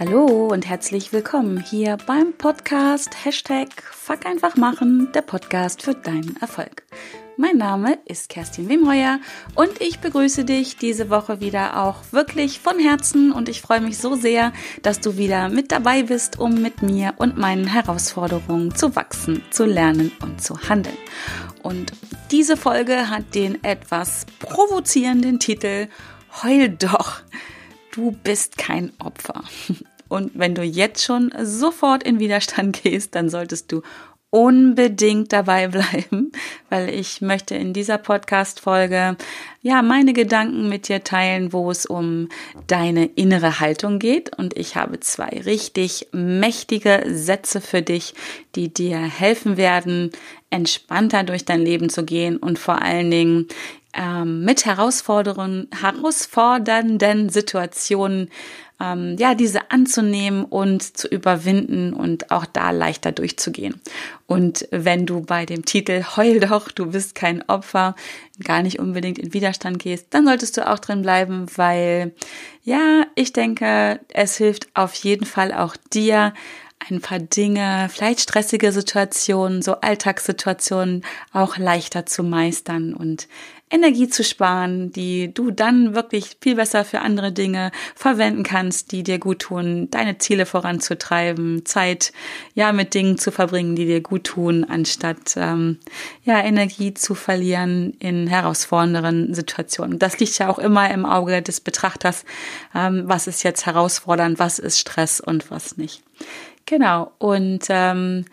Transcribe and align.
Hallo 0.00 0.46
und 0.52 0.68
herzlich 0.68 1.12
willkommen 1.12 1.58
hier 1.58 1.96
beim 2.06 2.32
Podcast 2.32 3.24
Hashtag 3.24 3.66
Fuck 3.82 4.26
einfach 4.26 4.54
machen, 4.54 5.10
der 5.12 5.22
Podcast 5.22 5.82
für 5.82 5.94
deinen 5.94 6.36
Erfolg. 6.40 6.84
Mein 7.36 7.56
Name 7.56 7.98
ist 8.04 8.28
Kerstin 8.28 8.68
Wemheuer 8.68 9.18
und 9.56 9.80
ich 9.80 9.98
begrüße 9.98 10.44
dich 10.44 10.76
diese 10.76 11.10
Woche 11.10 11.40
wieder 11.40 11.82
auch 11.82 11.96
wirklich 12.12 12.60
von 12.60 12.78
Herzen 12.78 13.32
und 13.32 13.48
ich 13.48 13.60
freue 13.60 13.80
mich 13.80 13.98
so 13.98 14.14
sehr, 14.14 14.52
dass 14.82 15.00
du 15.00 15.16
wieder 15.16 15.48
mit 15.48 15.72
dabei 15.72 16.04
bist, 16.04 16.38
um 16.38 16.62
mit 16.62 16.80
mir 16.80 17.14
und 17.16 17.36
meinen 17.36 17.66
Herausforderungen 17.66 18.76
zu 18.76 18.94
wachsen, 18.94 19.42
zu 19.50 19.64
lernen 19.64 20.12
und 20.22 20.40
zu 20.40 20.68
handeln. 20.68 20.96
Und 21.64 21.92
diese 22.30 22.56
Folge 22.56 23.10
hat 23.10 23.34
den 23.34 23.64
etwas 23.64 24.26
provozierenden 24.38 25.40
Titel 25.40 25.88
Heul 26.44 26.68
doch 26.68 27.22
du 27.92 28.12
bist 28.22 28.58
kein 28.58 28.92
Opfer. 28.98 29.44
Und 30.08 30.32
wenn 30.34 30.54
du 30.54 30.62
jetzt 30.62 31.04
schon 31.04 31.32
sofort 31.42 32.02
in 32.02 32.18
Widerstand 32.18 32.82
gehst, 32.82 33.14
dann 33.14 33.28
solltest 33.28 33.70
du 33.72 33.82
unbedingt 34.30 35.32
dabei 35.32 35.68
bleiben, 35.68 36.32
weil 36.68 36.90
ich 36.90 37.20
möchte 37.20 37.54
in 37.54 37.72
dieser 37.72 37.98
Podcast-Folge 37.98 39.16
ja 39.62 39.82
meine 39.82 40.12
Gedanken 40.12 40.68
mit 40.68 40.88
dir 40.88 41.02
teilen, 41.02 41.52
wo 41.52 41.70
es 41.70 41.86
um 41.86 42.28
deine 42.66 43.06
innere 43.06 43.60
Haltung 43.60 43.98
geht. 43.98 44.36
Und 44.36 44.56
ich 44.56 44.76
habe 44.76 45.00
zwei 45.00 45.28
richtig 45.44 46.08
mächtige 46.12 47.04
Sätze 47.06 47.60
für 47.60 47.82
dich, 47.82 48.14
die 48.54 48.72
dir 48.72 48.98
helfen 48.98 49.56
werden, 49.56 50.10
entspannter 50.50 51.24
durch 51.24 51.44
dein 51.44 51.62
Leben 51.62 51.88
zu 51.90 52.04
gehen 52.04 52.36
und 52.36 52.58
vor 52.58 52.80
allen 52.80 53.10
Dingen 53.10 53.48
ähm, 53.98 54.44
mit 54.44 54.64
herausfordernden, 54.64 57.28
Situationen 57.30 58.30
ähm, 58.80 59.16
ja, 59.18 59.34
diese 59.34 59.72
anzunehmen 59.72 60.44
und 60.44 60.96
zu 60.96 61.08
überwinden 61.08 61.92
und 61.92 62.30
auch 62.30 62.46
da 62.46 62.70
leichter 62.70 63.10
durchzugehen. 63.10 63.80
Und 64.26 64.68
wenn 64.70 65.04
du 65.04 65.22
bei 65.22 65.46
dem 65.46 65.64
Titel 65.64 66.04
Heul 66.16 66.38
doch, 66.38 66.70
du 66.70 66.92
bist 66.92 67.16
kein 67.16 67.42
Opfer, 67.48 67.96
gar 68.44 68.62
nicht 68.62 68.78
unbedingt 68.78 69.18
in 69.18 69.34
Widerstand 69.34 69.80
gehst, 69.80 70.06
dann 70.10 70.26
solltest 70.26 70.56
du 70.56 70.70
auch 70.70 70.78
drin 70.78 71.02
bleiben, 71.02 71.46
weil 71.56 72.14
ja, 72.62 73.04
ich 73.16 73.32
denke, 73.32 73.98
es 74.12 74.36
hilft 74.36 74.68
auf 74.74 74.94
jeden 74.94 75.26
Fall 75.26 75.52
auch 75.52 75.74
dir, 75.92 76.32
ein 76.90 77.00
paar 77.00 77.18
Dinge, 77.18 77.88
vielleicht 77.92 78.20
stressige 78.20 78.70
Situationen, 78.70 79.62
so 79.62 79.80
Alltagssituationen 79.80 81.04
auch 81.32 81.58
leichter 81.58 82.06
zu 82.06 82.22
meistern 82.22 82.94
und 82.94 83.26
Energie 83.70 84.08
zu 84.08 84.24
sparen, 84.24 84.92
die 84.92 85.32
du 85.32 85.50
dann 85.50 85.94
wirklich 85.94 86.36
viel 86.40 86.56
besser 86.56 86.84
für 86.84 87.00
andere 87.00 87.32
Dinge 87.32 87.70
verwenden 87.94 88.42
kannst, 88.42 88.92
die 88.92 89.02
dir 89.02 89.18
gut 89.18 89.40
tun, 89.40 89.88
deine 89.90 90.18
Ziele 90.18 90.46
voranzutreiben, 90.46 91.64
Zeit 91.64 92.12
ja 92.54 92.72
mit 92.72 92.94
Dingen 92.94 93.18
zu 93.18 93.30
verbringen, 93.30 93.76
die 93.76 93.86
dir 93.86 94.00
gut 94.00 94.24
tun, 94.24 94.64
anstatt 94.64 95.34
ähm, 95.36 95.78
ja 96.24 96.40
Energie 96.40 96.94
zu 96.94 97.14
verlieren 97.14 97.94
in 97.98 98.26
herausfordernden 98.26 99.34
Situationen. 99.34 99.98
Das 99.98 100.18
liegt 100.18 100.38
ja 100.38 100.48
auch 100.48 100.58
immer 100.58 100.90
im 100.90 101.04
Auge 101.04 101.42
des 101.42 101.60
Betrachters, 101.60 102.24
ähm, 102.74 103.02
was 103.06 103.26
ist 103.26 103.42
jetzt 103.42 103.66
herausfordernd, 103.66 104.38
was 104.38 104.58
ist 104.58 104.78
Stress 104.78 105.20
und 105.20 105.50
was 105.50 105.76
nicht. 105.76 106.02
Genau. 106.68 107.12
Und 107.16 107.60
ähm, 107.70 108.26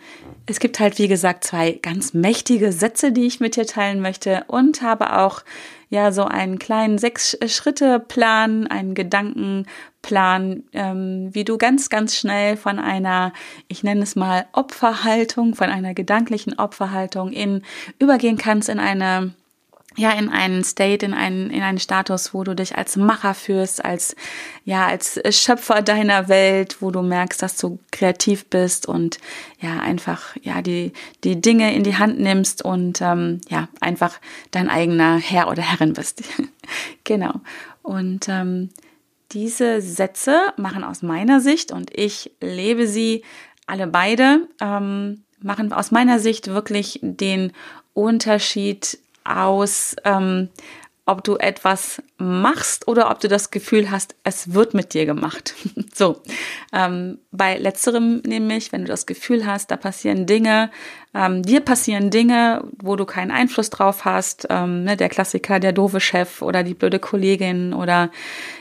es 0.44 0.60
gibt 0.60 0.78
halt, 0.78 0.98
wie 0.98 1.08
gesagt, 1.08 1.42
zwei 1.42 1.72
ganz 1.72 2.12
mächtige 2.12 2.70
Sätze, 2.70 3.10
die 3.10 3.26
ich 3.26 3.40
mit 3.40 3.56
dir 3.56 3.66
teilen 3.66 4.02
möchte 4.02 4.44
und 4.48 4.82
habe 4.82 5.16
auch 5.16 5.40
ja 5.88 6.12
so 6.12 6.26
einen 6.26 6.58
kleinen 6.58 6.98
Sechs-Schritte-Plan, 6.98 8.66
einen 8.66 8.92
Gedankenplan, 8.92 10.64
ähm, 10.74 11.30
wie 11.32 11.44
du 11.44 11.56
ganz, 11.56 11.88
ganz 11.88 12.14
schnell 12.14 12.58
von 12.58 12.78
einer, 12.78 13.32
ich 13.68 13.82
nenne 13.82 14.02
es 14.02 14.16
mal 14.16 14.44
Opferhaltung, 14.52 15.54
von 15.54 15.70
einer 15.70 15.94
gedanklichen 15.94 16.58
Opferhaltung 16.58 17.32
in 17.32 17.62
übergehen 17.98 18.36
kannst 18.36 18.68
in 18.68 18.80
eine 18.80 19.32
ja 19.96 20.10
in 20.12 20.28
einen 20.28 20.62
State, 20.62 21.04
in 21.04 21.14
einen 21.14 21.50
in 21.50 21.62
einen 21.62 21.78
Status, 21.78 22.34
wo 22.34 22.44
du 22.44 22.54
dich 22.54 22.76
als 22.76 22.96
Macher 22.96 23.34
führst, 23.34 23.84
als 23.84 24.14
ja 24.64 24.86
als 24.86 25.20
Schöpfer 25.30 25.82
deiner 25.82 26.28
Welt, 26.28 26.76
wo 26.80 26.90
du 26.90 27.02
merkst, 27.02 27.42
dass 27.42 27.56
du 27.56 27.78
kreativ 27.90 28.46
bist 28.46 28.86
und 28.86 29.18
ja 29.60 29.80
einfach 29.80 30.36
ja 30.42 30.62
die 30.62 30.92
die 31.24 31.40
Dinge 31.40 31.74
in 31.74 31.82
die 31.82 31.96
Hand 31.96 32.20
nimmst 32.20 32.62
und 32.62 33.00
ähm, 33.00 33.40
ja 33.48 33.68
einfach 33.80 34.20
dein 34.50 34.68
eigener 34.68 35.18
Herr 35.18 35.48
oder 35.48 35.62
Herrin 35.62 35.94
bist. 35.94 36.22
genau. 37.04 37.40
Und 37.82 38.28
ähm, 38.28 38.70
diese 39.32 39.80
Sätze 39.80 40.52
machen 40.56 40.84
aus 40.84 41.02
meiner 41.02 41.40
Sicht 41.40 41.72
und 41.72 41.90
ich 41.96 42.32
lebe 42.40 42.86
sie 42.86 43.22
alle 43.66 43.86
beide 43.86 44.48
ähm, 44.60 45.22
machen 45.40 45.72
aus 45.72 45.90
meiner 45.90 46.18
Sicht 46.18 46.48
wirklich 46.48 47.00
den 47.02 47.52
Unterschied 47.94 48.98
aus, 49.28 49.96
ähm, 50.04 50.48
ob 51.08 51.22
du 51.22 51.36
etwas 51.36 52.02
machst 52.18 52.88
oder 52.88 53.10
ob 53.12 53.20
du 53.20 53.28
das 53.28 53.52
Gefühl 53.52 53.92
hast, 53.92 54.16
es 54.24 54.54
wird 54.54 54.74
mit 54.74 54.92
dir 54.92 55.06
gemacht. 55.06 55.54
so, 55.94 56.20
ähm, 56.72 57.18
bei 57.30 57.56
letzterem 57.58 58.22
nämlich, 58.26 58.72
wenn 58.72 58.82
du 58.82 58.88
das 58.88 59.06
Gefühl 59.06 59.46
hast, 59.46 59.70
da 59.70 59.76
passieren 59.76 60.26
Dinge, 60.26 60.70
ähm, 61.14 61.42
dir 61.42 61.60
passieren 61.60 62.10
Dinge, 62.10 62.64
wo 62.82 62.96
du 62.96 63.04
keinen 63.04 63.30
Einfluss 63.30 63.70
drauf 63.70 64.04
hast, 64.04 64.48
ähm, 64.50 64.82
ne, 64.82 64.96
der 64.96 65.08
Klassiker, 65.08 65.60
der 65.60 65.72
doofe 65.72 66.00
Chef 66.00 66.42
oder 66.42 66.64
die 66.64 66.74
blöde 66.74 66.98
Kollegin 66.98 67.72
oder 67.72 68.10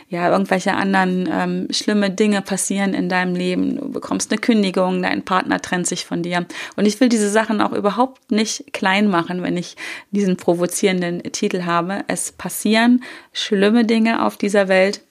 ja, 0.08 0.30
irgendwelche 0.30 0.74
anderen 0.74 1.28
ähm, 1.32 1.68
schlimme 1.72 2.12
Dinge 2.12 2.42
passieren 2.42 2.94
in 2.94 3.10
deinem 3.10 3.36
Leben. 3.36 3.78
Du 3.78 3.92
bekommst 3.92 4.32
eine 4.32 4.40
Kündigung, 4.40 5.02
dein 5.02 5.26
Partner 5.26 5.60
trennt 5.60 5.88
sich 5.88 6.06
von 6.06 6.22
dir. 6.22 6.46
Und 6.76 6.86
ich 6.86 7.00
will 7.00 7.10
diese 7.10 7.30
Sachen 7.30 7.60
auch 7.60 7.72
überhaupt 7.72 8.32
nicht 8.32 8.72
klein 8.72 9.10
machen, 9.10 9.42
wenn 9.42 9.58
ich 9.58 9.76
diesen 10.12 10.38
provozierenden 10.38 11.24
Titel 11.32 11.64
habe. 11.64 12.04
Es 12.08 12.32
passieren 12.32 13.04
schlimme 13.34 13.84
Dinge 13.84 14.24
auf 14.24 14.38
dieser 14.38 14.68
Welt. 14.68 15.02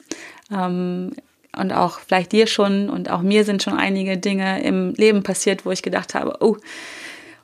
Ähm, 0.53 1.13
und 1.57 1.73
auch 1.73 2.01
vielleicht 2.01 2.33
dir 2.33 2.47
schon 2.47 2.91
und 2.91 3.11
auch 3.11 3.23
mir 3.23 3.45
sind 3.45 3.63
schon 3.63 3.77
einige 3.77 4.17
Dinge 4.17 4.63
im 4.63 4.93
Leben 4.95 5.23
passiert, 5.23 5.65
wo 5.65 5.71
ich 5.71 5.83
gedacht 5.83 6.15
habe, 6.15 6.39
oh, 6.41 6.57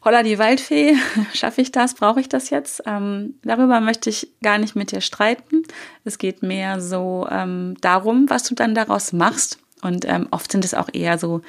holla 0.05 0.23
die 0.23 0.39
Waldfee, 0.39 0.97
schaffe 1.35 1.61
ich 1.61 1.73
das, 1.73 1.95
brauche 1.95 2.21
ich 2.21 2.29
das 2.29 2.51
jetzt? 2.51 2.83
Ähm, 2.87 3.35
darüber 3.43 3.81
möchte 3.81 4.11
ich 4.11 4.29
gar 4.43 4.59
nicht 4.59 4.77
mit 4.77 4.93
dir 4.93 5.01
streiten. 5.01 5.63
Es 6.05 6.19
geht 6.19 6.43
mehr 6.43 6.81
so 6.81 7.27
ähm, 7.31 7.77
darum, 7.81 8.29
was 8.29 8.45
du 8.45 8.55
dann 8.55 8.75
daraus 8.75 9.13
machst. 9.13 9.59
Und 9.83 10.05
ähm, 10.05 10.29
oft 10.31 10.53
sind 10.53 10.65
es 10.65 10.75
auch 10.75 10.89
eher 10.93 11.19
so 11.19 11.41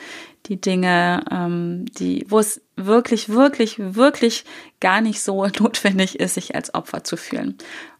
die 0.46 0.60
Dinge, 0.60 1.24
ähm, 1.30 1.86
die, 1.98 2.26
wo 2.30 2.40
es 2.40 2.62
wirklich, 2.76 3.30
wirklich, 3.30 3.76
wirklich 3.78 4.46
gar 4.80 5.02
nicht 5.02 5.22
so 5.22 5.46
notwendig 5.60 6.20
ist, 6.20 6.36
sich 6.36 6.56
als 6.56 6.74
Opfer 6.74 7.04
zu 7.04 7.18
fühlen. 7.18 7.58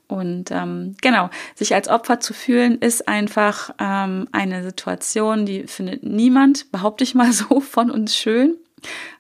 Und 0.08 0.52
ähm, 0.52 0.96
genau, 1.02 1.30
sich 1.56 1.74
als 1.74 1.88
Opfer 1.88 2.20
zu 2.20 2.34
fühlen, 2.34 2.78
ist 2.80 3.08
einfach 3.08 3.74
ähm, 3.80 4.28
eine 4.34 4.62
Situation, 4.64 5.46
die 5.46 5.68
findet 5.68 6.04
niemand, 6.04 6.70
behaupte 6.72 7.06
ich 7.06 7.16
mal 7.16 7.32
so, 7.32 7.62
von 7.62 7.90
uns 7.90 8.16
schön. 8.16 8.58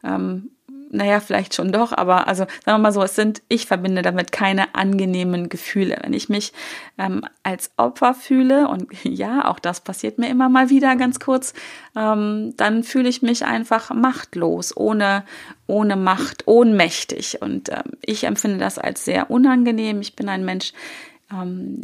Ähm, 0.03 0.49
naja, 0.91 1.19
vielleicht 1.19 1.55
schon 1.55 1.71
doch, 1.71 1.93
aber 1.93 2.27
also 2.27 2.43
sagen 2.43 2.77
wir 2.77 2.77
mal 2.77 2.91
so, 2.91 3.01
es 3.01 3.15
sind, 3.15 3.41
ich 3.47 3.65
verbinde 3.65 4.01
damit 4.01 4.31
keine 4.31 4.75
angenehmen 4.75 5.47
Gefühle. 5.49 5.97
Wenn 6.01 6.13
ich 6.13 6.27
mich 6.29 6.51
ähm, 6.97 7.23
als 7.43 7.71
Opfer 7.77 8.13
fühle, 8.13 8.67
und 8.67 8.87
ja, 9.03 9.45
auch 9.49 9.59
das 9.59 9.81
passiert 9.81 10.17
mir 10.17 10.29
immer 10.29 10.49
mal 10.49 10.69
wieder 10.69 10.95
ganz 10.95 11.19
kurz, 11.19 11.53
ähm, 11.95 12.53
dann 12.57 12.83
fühle 12.83 13.09
ich 13.09 13.21
mich 13.21 13.45
einfach 13.45 13.91
machtlos, 13.93 14.75
ohne, 14.75 15.23
ohne 15.67 15.95
Macht, 15.95 16.47
ohnmächtig. 16.47 17.41
Und 17.41 17.69
ähm, 17.69 17.93
ich 18.01 18.25
empfinde 18.25 18.57
das 18.57 18.77
als 18.77 19.05
sehr 19.05 19.31
unangenehm. 19.31 20.01
Ich 20.01 20.15
bin 20.15 20.27
ein 20.27 20.43
Mensch, 20.43 20.73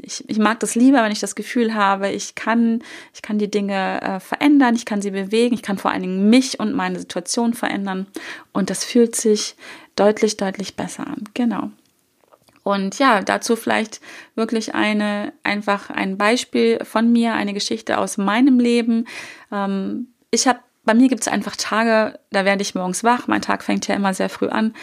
ich, 0.02 0.28
ich 0.28 0.40
mag 0.40 0.60
das 0.60 0.76
lieber, 0.76 1.04
wenn 1.04 1.12
ich 1.12 1.20
das 1.20 1.36
Gefühl 1.36 1.74
habe, 1.74 2.10
ich 2.10 2.36
kann, 2.36 2.84
ich 3.14 3.22
kann 3.22 3.38
die 3.38 3.50
Dinge 3.50 4.02
äh, 4.02 4.20
verändern, 4.20 4.76
ich 4.76 4.86
kann 4.86 5.02
sie 5.02 5.12
bewegen, 5.12 5.56
ich 5.56 5.62
kann 5.62 5.78
vor 5.78 5.92
allen 5.92 6.02
Dingen 6.02 6.30
mich 6.30 6.60
und 6.60 6.74
meine 6.74 7.00
Situation 7.00 7.54
verändern. 7.54 8.08
Und 8.54 8.70
das 8.70 8.84
fühlt 8.84 9.16
sich 9.16 9.56
deutlich, 9.96 10.38
deutlich 10.38 10.76
besser 10.76 11.08
an. 11.08 11.24
Genau. 11.34 11.72
Und 12.64 13.00
ja, 13.00 13.22
dazu 13.22 13.56
vielleicht 13.56 14.02
wirklich 14.36 14.76
eine, 14.76 15.32
einfach 15.44 15.90
ein 15.90 16.18
Beispiel 16.18 16.84
von 16.84 17.12
mir, 17.12 17.34
eine 17.34 17.54
Geschichte 17.54 17.98
aus 17.98 18.18
meinem 18.18 18.60
Leben. 18.60 19.08
Ähm, 19.52 20.08
ich 20.32 20.48
habe, 20.48 20.60
bei 20.84 20.94
mir 20.94 21.08
gibt 21.08 21.22
es 21.22 21.30
einfach 21.30 21.56
Tage, 21.56 22.20
da 22.32 22.44
werde 22.44 22.62
ich 22.62 22.76
morgens 22.76 23.06
wach. 23.06 23.28
Mein 23.28 23.42
Tag 23.42 23.64
fängt 23.64 23.88
ja 23.88 23.96
immer 23.96 24.14
sehr 24.14 24.30
früh 24.30 24.50
an 24.50 24.74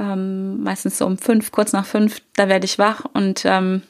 ähm, 0.00 0.62
meistens 0.62 0.98
so 0.98 1.06
um 1.06 1.18
fünf, 1.18 1.52
kurz 1.52 1.72
nach 1.72 1.84
fünf, 1.84 2.22
da 2.34 2.48
werde 2.48 2.64
ich 2.64 2.78
wach 2.78 3.04
und 3.12 3.42
ähm, 3.44 3.82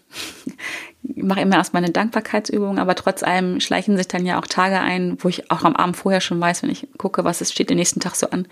mache 1.02 1.40
immer 1.40 1.56
erst 1.56 1.72
meine 1.72 1.90
Dankbarkeitsübung, 1.90 2.78
aber 2.78 2.94
trotz 2.94 3.22
allem 3.22 3.60
schleichen 3.60 3.96
sich 3.96 4.08
dann 4.08 4.26
ja 4.26 4.38
auch 4.38 4.46
Tage 4.46 4.80
ein, 4.80 5.16
wo 5.20 5.28
ich 5.28 5.50
auch 5.50 5.62
am 5.62 5.76
Abend 5.76 5.96
vorher 5.96 6.20
schon 6.20 6.40
weiß, 6.40 6.62
wenn 6.62 6.70
ich 6.70 6.88
gucke, 6.98 7.24
was 7.24 7.40
es 7.40 7.52
steht 7.52 7.70
den 7.70 7.78
nächsten 7.78 8.00
Tag 8.00 8.16
so 8.16 8.28
an, 8.30 8.46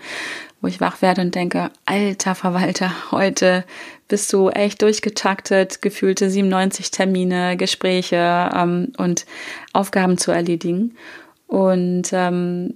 wo 0.61 0.67
ich 0.67 0.79
wach 0.79 1.01
werde 1.01 1.21
und 1.21 1.35
denke, 1.35 1.69
alter 1.85 2.33
Verwalter, 2.33 2.91
heute 3.11 3.65
bist 4.07 4.31
du 4.33 4.49
echt 4.49 4.81
durchgetaktet, 4.81 5.81
gefühlte 5.81 6.29
97 6.29 6.91
Termine, 6.91 7.57
Gespräche 7.57 8.49
ähm, 8.55 8.93
und 8.97 9.25
Aufgaben 9.73 10.17
zu 10.17 10.31
erledigen. 10.31 10.95
Und 11.47 12.09
ähm, 12.13 12.75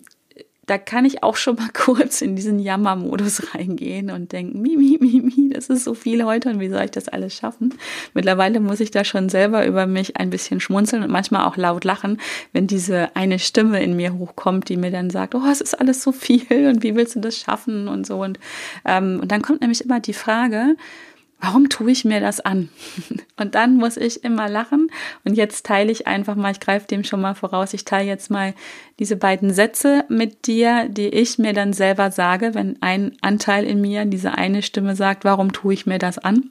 da 0.66 0.78
kann 0.78 1.06
ich 1.06 1.24
auch 1.24 1.36
schon 1.36 1.56
mal 1.56 1.70
kurz 1.74 2.22
in 2.22 2.36
diesen 2.36 2.60
Jammermodus 2.60 3.54
reingehen 3.54 4.12
und 4.12 4.32
denken, 4.32 4.62
mi, 4.62 4.78
mi, 4.78 4.98
mi, 5.00 5.22
mi, 5.22 5.50
das 5.50 5.68
ist 5.68 5.84
so 5.84 5.94
viel 5.94 6.24
heute 6.24 6.50
und 6.50 6.60
wie 6.60 6.70
soll 6.70 6.84
ich 6.84 6.92
das 6.92 7.08
alles 7.08 7.36
schaffen? 7.36 7.74
Mittlerweile 8.14 8.60
muss 8.60 8.80
ich 8.80 8.92
da 8.92 9.04
schon 9.04 9.30
selber 9.30 9.66
über 9.66 9.86
mich 9.86 10.18
ein 10.18 10.30
bisschen 10.30 10.60
schmunzeln 10.60 11.04
und 11.04 11.12
manchmal 11.12 11.46
auch 11.46 11.58
laut 11.58 11.84
lachen, 11.84 12.20
wenn 12.54 12.68
diese 12.68 13.16
eine 13.16 13.40
Stimme 13.40 13.84
in 13.84 13.96
mir 13.96 14.14
hochkommt, 14.14 14.70
die 14.70 14.78
mir 14.78 14.92
dann 14.92 15.10
sagt, 15.10 15.36
oh, 15.36 15.46
es 15.52 15.62
ist 15.62 15.80
alles 15.80 16.02
so 16.02 16.12
viel 16.12 16.68
und 16.68 16.84
wie 16.84 16.96
willst 16.96 17.16
du 17.16 17.20
das 17.20 17.38
schaffen 17.38 17.88
und 17.88 18.08
so. 18.08 18.22
Und, 18.22 18.40
ähm, 18.86 19.20
und 19.22 19.32
dann 19.32 19.42
kommt 19.42 19.62
nämlich 19.62 19.84
immer 19.84 20.00
die 20.00 20.14
Frage, 20.14 20.76
warum 21.44 21.68
tue 21.68 21.92
ich 21.92 22.06
mir 22.06 22.22
das 22.22 22.40
an? 22.40 22.70
Und 23.36 23.54
dann 23.54 23.76
muss 23.76 23.98
ich 23.98 24.24
immer 24.24 24.48
lachen. 24.48 24.88
Und 25.26 25.36
jetzt 25.36 25.66
teile 25.66 25.92
ich 25.92 26.08
einfach 26.08 26.36
mal, 26.36 26.54
ich 26.54 26.62
greife 26.62 26.88
dem 26.88 27.04
schon 27.04 27.20
mal 27.20 27.36
voraus, 27.36 27.74
ich 27.74 27.84
teile 27.84 28.08
jetzt 28.08 28.32
mal 28.32 28.54
diese 28.98 29.18
beiden 29.18 29.54
Sätze 29.54 30.06
mit 30.08 30.48
dir, 30.48 30.88
die 30.88 31.10
ich 31.10 31.38
mir 31.40 31.52
dann 31.52 31.74
selber 31.74 32.12
sage, 32.12 32.56
wenn 32.56 32.82
ein 32.82 33.18
Anteil 33.22 33.66
in 33.66 33.82
mir, 33.82 34.06
diese 34.06 34.36
eine 34.38 34.62
Stimme 34.62 34.96
sagt, 34.96 35.26
warum 35.26 35.52
tue 35.52 35.74
ich 35.74 35.86
mir 35.86 36.00
das 36.00 36.18
an? 36.18 36.50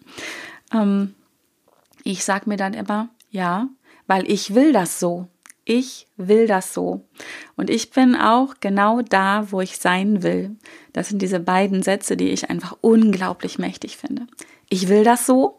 Ähm, 0.74 1.14
ich 2.04 2.22
sage 2.22 2.50
mir 2.50 2.58
dann 2.58 2.74
immer, 2.74 3.08
ja, 3.30 3.68
weil 4.06 4.30
ich 4.30 4.54
will 4.54 4.74
das 4.74 5.00
so. 5.00 5.26
Ich 5.64 6.08
will 6.16 6.46
das 6.46 6.74
so. 6.74 7.08
Und 7.56 7.70
ich 7.70 7.92
bin 7.92 8.14
auch 8.14 8.56
genau 8.60 9.00
da, 9.00 9.52
wo 9.52 9.62
ich 9.62 9.78
sein 9.78 10.22
will. 10.22 10.56
Das 10.92 11.08
sind 11.08 11.22
diese 11.22 11.40
beiden 11.40 11.82
Sätze, 11.82 12.16
die 12.16 12.28
ich 12.30 12.50
einfach 12.50 12.76
unglaublich 12.82 13.58
mächtig 13.58 13.96
finde 13.96 14.26
ich 14.72 14.88
will 14.88 15.04
das 15.04 15.26
so 15.26 15.58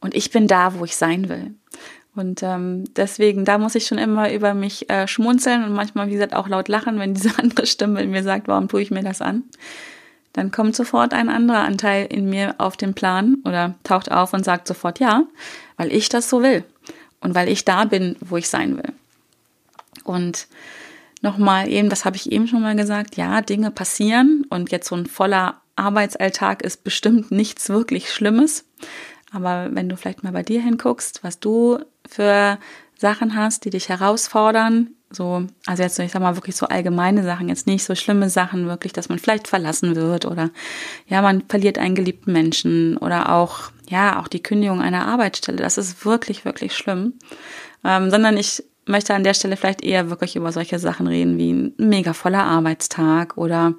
und 0.00 0.16
ich 0.16 0.32
bin 0.32 0.48
da, 0.48 0.74
wo 0.74 0.84
ich 0.84 0.96
sein 0.96 1.28
will. 1.28 1.54
Und 2.14 2.42
ähm, 2.42 2.84
deswegen, 2.96 3.44
da 3.44 3.56
muss 3.56 3.76
ich 3.76 3.86
schon 3.86 3.98
immer 3.98 4.32
über 4.32 4.52
mich 4.52 4.90
äh, 4.90 5.06
schmunzeln 5.06 5.64
und 5.64 5.72
manchmal, 5.72 6.08
wie 6.08 6.14
gesagt, 6.14 6.34
auch 6.34 6.48
laut 6.48 6.68
lachen, 6.68 6.98
wenn 6.98 7.14
diese 7.14 7.38
andere 7.38 7.66
Stimme 7.66 8.02
in 8.02 8.10
mir 8.10 8.24
sagt, 8.24 8.48
warum 8.48 8.68
tue 8.68 8.82
ich 8.82 8.90
mir 8.90 9.04
das 9.04 9.22
an? 9.22 9.44
Dann 10.32 10.50
kommt 10.50 10.74
sofort 10.74 11.14
ein 11.14 11.28
anderer 11.28 11.60
Anteil 11.60 12.06
in 12.06 12.28
mir 12.28 12.56
auf 12.58 12.76
den 12.76 12.94
Plan 12.94 13.36
oder 13.44 13.74
taucht 13.84 14.10
auf 14.10 14.32
und 14.32 14.44
sagt 14.44 14.66
sofort 14.66 14.98
ja, 14.98 15.24
weil 15.76 15.92
ich 15.92 16.08
das 16.08 16.28
so 16.28 16.42
will 16.42 16.64
und 17.20 17.34
weil 17.34 17.48
ich 17.48 17.64
da 17.64 17.84
bin, 17.84 18.16
wo 18.20 18.36
ich 18.36 18.48
sein 18.48 18.76
will. 18.76 18.92
Und 20.04 20.48
nochmal 21.20 21.68
eben, 21.68 21.90
das 21.90 22.04
habe 22.04 22.16
ich 22.16 22.32
eben 22.32 22.48
schon 22.48 22.62
mal 22.62 22.74
gesagt, 22.74 23.16
ja, 23.16 23.40
Dinge 23.40 23.70
passieren 23.70 24.46
und 24.48 24.72
jetzt 24.72 24.88
so 24.88 24.96
ein 24.96 25.06
voller 25.06 25.61
Arbeitsalltag 25.76 26.62
ist 26.62 26.84
bestimmt 26.84 27.30
nichts 27.30 27.68
wirklich 27.68 28.12
Schlimmes. 28.12 28.64
Aber 29.32 29.68
wenn 29.72 29.88
du 29.88 29.96
vielleicht 29.96 30.22
mal 30.22 30.32
bei 30.32 30.42
dir 30.42 30.62
hinguckst, 30.62 31.24
was 31.24 31.40
du 31.40 31.78
für 32.06 32.58
Sachen 32.96 33.34
hast, 33.34 33.64
die 33.64 33.70
dich 33.70 33.88
herausfordern, 33.88 34.90
so, 35.10 35.46
also 35.66 35.82
jetzt, 35.82 35.98
ich 35.98 36.10
sag 36.10 36.22
mal, 36.22 36.36
wirklich 36.36 36.56
so 36.56 36.66
allgemeine 36.66 37.22
Sachen, 37.22 37.48
jetzt 37.48 37.66
nicht 37.66 37.84
so 37.84 37.94
schlimme 37.94 38.30
Sachen, 38.30 38.66
wirklich, 38.66 38.92
dass 38.92 39.08
man 39.08 39.18
vielleicht 39.18 39.46
verlassen 39.46 39.94
wird 39.94 40.24
oder 40.24 40.50
ja, 41.06 41.20
man 41.20 41.42
verliert 41.48 41.78
einen 41.78 41.94
geliebten 41.94 42.32
Menschen 42.32 42.96
oder 42.96 43.32
auch, 43.32 43.70
ja, 43.88 44.18
auch 44.20 44.28
die 44.28 44.42
Kündigung 44.42 44.80
einer 44.80 45.06
Arbeitsstelle, 45.06 45.58
das 45.58 45.78
ist 45.78 46.04
wirklich, 46.04 46.44
wirklich 46.44 46.74
schlimm. 46.74 47.14
Ähm, 47.84 48.10
sondern 48.10 48.36
ich 48.36 48.64
möchte 48.86 49.14
an 49.14 49.24
der 49.24 49.34
Stelle 49.34 49.56
vielleicht 49.56 49.84
eher 49.84 50.10
wirklich 50.10 50.34
über 50.34 50.50
solche 50.50 50.78
Sachen 50.78 51.06
reden 51.06 51.38
wie 51.38 51.52
ein 51.52 51.74
mega 51.76 52.14
voller 52.14 52.44
Arbeitstag 52.44 53.36
oder 53.36 53.74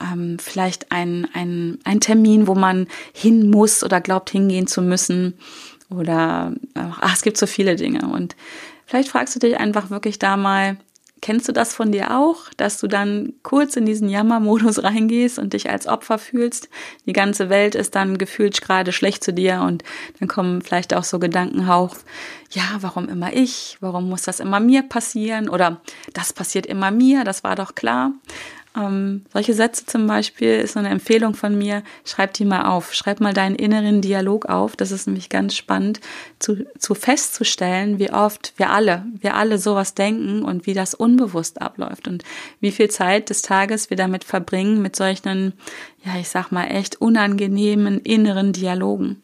ähm, 0.00 0.38
vielleicht 0.38 0.92
ein, 0.92 1.28
ein, 1.32 1.78
ein 1.84 2.00
Termin, 2.00 2.46
wo 2.46 2.54
man 2.54 2.86
hin 3.12 3.50
muss 3.50 3.82
oder 3.82 4.00
glaubt 4.00 4.30
hingehen 4.30 4.66
zu 4.66 4.82
müssen. 4.82 5.34
Oder 5.88 6.52
ach, 6.74 7.14
es 7.14 7.22
gibt 7.22 7.36
so 7.36 7.46
viele 7.46 7.76
Dinge. 7.76 8.08
Und 8.08 8.36
vielleicht 8.86 9.08
fragst 9.08 9.34
du 9.34 9.38
dich 9.38 9.58
einfach 9.58 9.90
wirklich 9.90 10.18
da 10.18 10.36
mal, 10.36 10.76
kennst 11.22 11.48
du 11.48 11.52
das 11.52 11.74
von 11.74 11.92
dir 11.92 12.16
auch, 12.16 12.50
dass 12.56 12.78
du 12.78 12.88
dann 12.88 13.32
kurz 13.42 13.76
in 13.76 13.86
diesen 13.86 14.08
Jammermodus 14.08 14.82
reingehst 14.82 15.38
und 15.38 15.52
dich 15.52 15.70
als 15.70 15.86
Opfer 15.86 16.18
fühlst? 16.18 16.68
Die 17.06 17.12
ganze 17.12 17.48
Welt 17.48 17.74
ist 17.74 17.94
dann 17.94 18.18
gefühlt 18.18 18.60
gerade 18.60 18.92
schlecht 18.92 19.24
zu 19.24 19.32
dir 19.32 19.62
und 19.62 19.82
dann 20.18 20.28
kommen 20.28 20.62
vielleicht 20.62 20.94
auch 20.94 21.04
so 21.04 21.18
Gedanken 21.18 21.68
auf, 21.68 22.04
ja, 22.50 22.62
warum 22.80 23.08
immer 23.08 23.32
ich? 23.32 23.76
Warum 23.80 24.08
muss 24.08 24.22
das 24.22 24.40
immer 24.40 24.60
mir 24.60 24.82
passieren? 24.82 25.48
Oder 25.48 25.80
das 26.12 26.32
passiert 26.32 26.66
immer 26.66 26.90
mir, 26.90 27.24
das 27.24 27.42
war 27.44 27.56
doch 27.56 27.74
klar. 27.74 28.12
Ähm, 28.76 29.24
solche 29.32 29.54
Sätze 29.54 29.86
zum 29.86 30.06
Beispiel 30.06 30.56
ist 30.56 30.74
so 30.74 30.78
eine 30.78 30.90
Empfehlung 30.90 31.34
von 31.34 31.56
mir. 31.56 31.82
Schreib 32.04 32.34
die 32.34 32.44
mal 32.44 32.66
auf. 32.66 32.92
Schreib 32.92 33.20
mal 33.20 33.32
deinen 33.32 33.56
inneren 33.56 34.02
Dialog 34.02 34.46
auf. 34.46 34.76
Das 34.76 34.90
ist 34.90 35.06
nämlich 35.06 35.28
ganz 35.28 35.54
spannend 35.54 36.00
zu, 36.38 36.66
zu 36.78 36.94
festzustellen, 36.94 37.98
wie 37.98 38.12
oft 38.12 38.52
wir 38.56 38.70
alle, 38.70 39.04
wir 39.18 39.34
alle 39.34 39.58
sowas 39.58 39.94
denken 39.94 40.42
und 40.42 40.66
wie 40.66 40.74
das 40.74 40.94
unbewusst 40.94 41.62
abläuft 41.62 42.06
und 42.06 42.22
wie 42.60 42.72
viel 42.72 42.90
Zeit 42.90 43.30
des 43.30 43.42
Tages 43.42 43.88
wir 43.88 43.96
damit 43.96 44.24
verbringen 44.24 44.82
mit 44.82 44.94
solchen, 44.94 45.54
ja, 46.04 46.18
ich 46.20 46.28
sag 46.28 46.50
mal 46.50 46.66
echt 46.66 47.00
unangenehmen 47.00 48.00
inneren 48.00 48.52
Dialogen. 48.52 49.22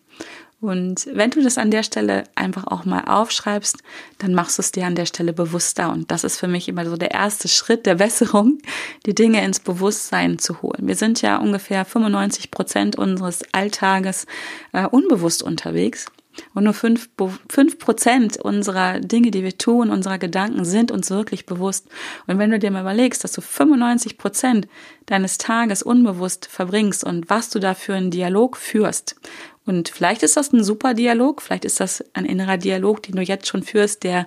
Und 0.62 1.09
wenn 1.12 1.31
du 1.31 1.43
das 1.43 1.59
an 1.59 1.73
der 1.73 1.82
Stelle 1.82 2.23
einfach 2.37 2.69
auch 2.69 2.85
mal 2.85 3.03
aufschreibst, 3.05 3.79
dann 4.19 4.32
machst 4.32 4.59
du 4.59 4.62
es 4.62 4.70
dir 4.70 4.87
an 4.87 4.94
der 4.94 5.06
Stelle 5.06 5.32
bewusster. 5.32 5.91
Und 5.91 6.12
das 6.12 6.23
ist 6.23 6.38
für 6.38 6.47
mich 6.47 6.69
immer 6.69 6.87
so 6.87 6.97
der 6.97 7.11
erste 7.11 7.49
Schritt 7.49 7.85
der 7.85 7.97
Besserung, 7.97 8.59
die 9.05 9.14
Dinge 9.14 9.44
ins 9.44 9.59
Bewusstsein 9.59 10.38
zu 10.38 10.62
holen. 10.62 10.87
Wir 10.87 10.94
sind 10.94 11.20
ja 11.20 11.38
ungefähr 11.38 11.85
95 11.85 12.53
Prozent 12.53 12.97
unseres 12.97 13.43
Alltages 13.50 14.26
äh, 14.73 14.87
unbewusst 14.87 15.43
unterwegs. 15.43 16.06
Und 16.55 16.64
nur 16.64 16.75
fünf, 16.75 17.11
fünf 17.50 17.79
Prozent 17.79 18.38
unserer 18.38 19.00
Dinge, 19.00 19.31
die 19.31 19.43
wir 19.43 19.59
tun, 19.59 19.91
unserer 19.91 20.19
Gedanken 20.19 20.64
sind 20.64 20.91
uns 20.91 21.11
wirklich 21.11 21.44
bewusst. 21.44 21.88
Und 22.26 22.38
wenn 22.38 22.50
du 22.50 22.59
dir 22.59 22.70
mal 22.70 22.82
überlegst, 22.82 23.25
dass 23.25 23.32
du 23.32 23.41
95 23.41 24.17
Prozent 24.17 24.69
deines 25.06 25.38
Tages 25.38 25.82
unbewusst 25.82 26.47
verbringst 26.47 27.05
und 27.05 27.29
was 27.29 27.50
du 27.50 27.59
da 27.59 27.75
für 27.75 27.94
einen 27.94 28.11
Dialog 28.11 28.56
führst 28.56 29.17
und 29.64 29.88
vielleicht 29.88 30.23
ist 30.23 30.37
das 30.37 30.53
ein 30.53 30.64
super 30.64 30.94
Dialog, 30.94 31.41
vielleicht 31.41 31.64
ist 31.64 31.79
das 31.79 32.05
ein 32.14 32.25
innerer 32.25 32.56
Dialog, 32.56 33.03
den 33.03 33.17
du 33.17 33.23
jetzt 33.23 33.47
schon 33.47 33.62
führst, 33.62 34.03
der, 34.03 34.26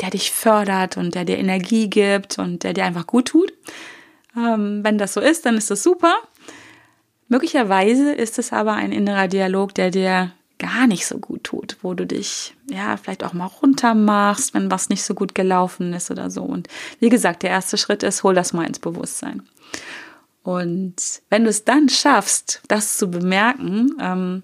der 0.00 0.10
dich 0.10 0.30
fördert 0.30 0.96
und 0.96 1.14
der 1.14 1.24
dir 1.24 1.38
Energie 1.38 1.90
gibt 1.90 2.38
und 2.38 2.62
der 2.62 2.72
dir 2.72 2.84
einfach 2.84 3.06
gut 3.06 3.28
tut. 3.28 3.52
Ähm, 4.36 4.84
wenn 4.84 4.98
das 4.98 5.14
so 5.14 5.20
ist, 5.20 5.44
dann 5.44 5.56
ist 5.56 5.70
das 5.70 5.82
super. 5.82 6.14
Möglicherweise 7.28 8.12
ist 8.12 8.38
es 8.38 8.52
aber 8.52 8.74
ein 8.74 8.92
innerer 8.92 9.26
Dialog, 9.26 9.74
der 9.74 9.90
dir 9.90 10.32
gar 10.58 10.86
nicht 10.86 11.06
so 11.06 11.18
gut 11.18 11.44
tut, 11.44 11.76
wo 11.82 11.94
du 11.94 12.06
dich 12.06 12.54
ja 12.70 12.96
vielleicht 12.96 13.24
auch 13.24 13.32
mal 13.32 13.46
runter 13.46 13.94
machst, 13.94 14.54
wenn 14.54 14.70
was 14.70 14.88
nicht 14.88 15.02
so 15.02 15.14
gut 15.14 15.34
gelaufen 15.34 15.92
ist 15.92 16.10
oder 16.10 16.30
so. 16.30 16.42
Und 16.42 16.68
wie 17.00 17.08
gesagt, 17.08 17.42
der 17.42 17.50
erste 17.50 17.76
Schritt 17.76 18.02
ist, 18.04 18.22
hol 18.22 18.34
das 18.34 18.52
mal 18.52 18.66
ins 18.66 18.78
Bewusstsein. 18.78 19.42
Und 20.44 20.94
wenn 21.28 21.42
du 21.42 21.50
es 21.50 21.64
dann 21.64 21.88
schaffst, 21.88 22.62
das 22.68 22.96
zu 22.96 23.10
bemerken, 23.10 23.96
ähm, 24.00 24.42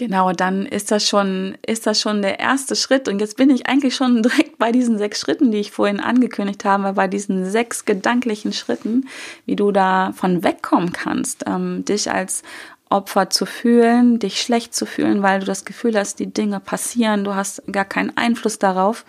Genau, 0.00 0.32
dann 0.32 0.64
ist 0.64 0.90
das 0.90 1.06
schon, 1.06 1.58
ist 1.66 1.86
das 1.86 2.00
schon 2.00 2.22
der 2.22 2.40
erste 2.40 2.74
Schritt. 2.74 3.06
Und 3.06 3.20
jetzt 3.20 3.36
bin 3.36 3.50
ich 3.50 3.66
eigentlich 3.66 3.94
schon 3.94 4.22
direkt 4.22 4.56
bei 4.56 4.72
diesen 4.72 4.96
sechs 4.96 5.20
Schritten, 5.20 5.52
die 5.52 5.58
ich 5.58 5.72
vorhin 5.72 6.00
angekündigt 6.00 6.64
habe, 6.64 6.94
bei 6.94 7.06
diesen 7.06 7.44
sechs 7.44 7.84
gedanklichen 7.84 8.54
Schritten, 8.54 9.08
wie 9.44 9.56
du 9.56 9.72
davon 9.72 10.42
wegkommen 10.42 10.94
kannst, 10.94 11.44
ähm, 11.46 11.84
dich 11.84 12.10
als 12.10 12.42
Opfer 12.88 13.28
zu 13.28 13.44
fühlen, 13.44 14.18
dich 14.18 14.40
schlecht 14.40 14.74
zu 14.74 14.86
fühlen, 14.86 15.20
weil 15.20 15.40
du 15.40 15.44
das 15.44 15.66
Gefühl 15.66 15.98
hast, 15.98 16.18
die 16.18 16.32
Dinge 16.32 16.60
passieren, 16.60 17.22
du 17.22 17.34
hast 17.34 17.62
gar 17.70 17.84
keinen 17.84 18.16
Einfluss 18.16 18.58
darauf, 18.58 19.04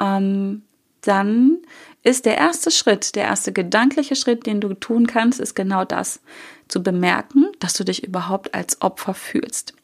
ähm, 0.00 0.62
dann 1.02 1.58
ist 2.02 2.26
der 2.26 2.38
erste 2.38 2.72
Schritt, 2.72 3.14
der 3.14 3.22
erste 3.26 3.52
gedankliche 3.52 4.16
Schritt, 4.16 4.46
den 4.46 4.60
du 4.60 4.74
tun 4.74 5.06
kannst, 5.06 5.38
ist 5.38 5.54
genau 5.54 5.84
das, 5.84 6.18
zu 6.66 6.82
bemerken, 6.82 7.52
dass 7.60 7.74
du 7.74 7.84
dich 7.84 8.02
überhaupt 8.02 8.52
als 8.52 8.82
Opfer 8.82 9.14
fühlst. 9.14 9.74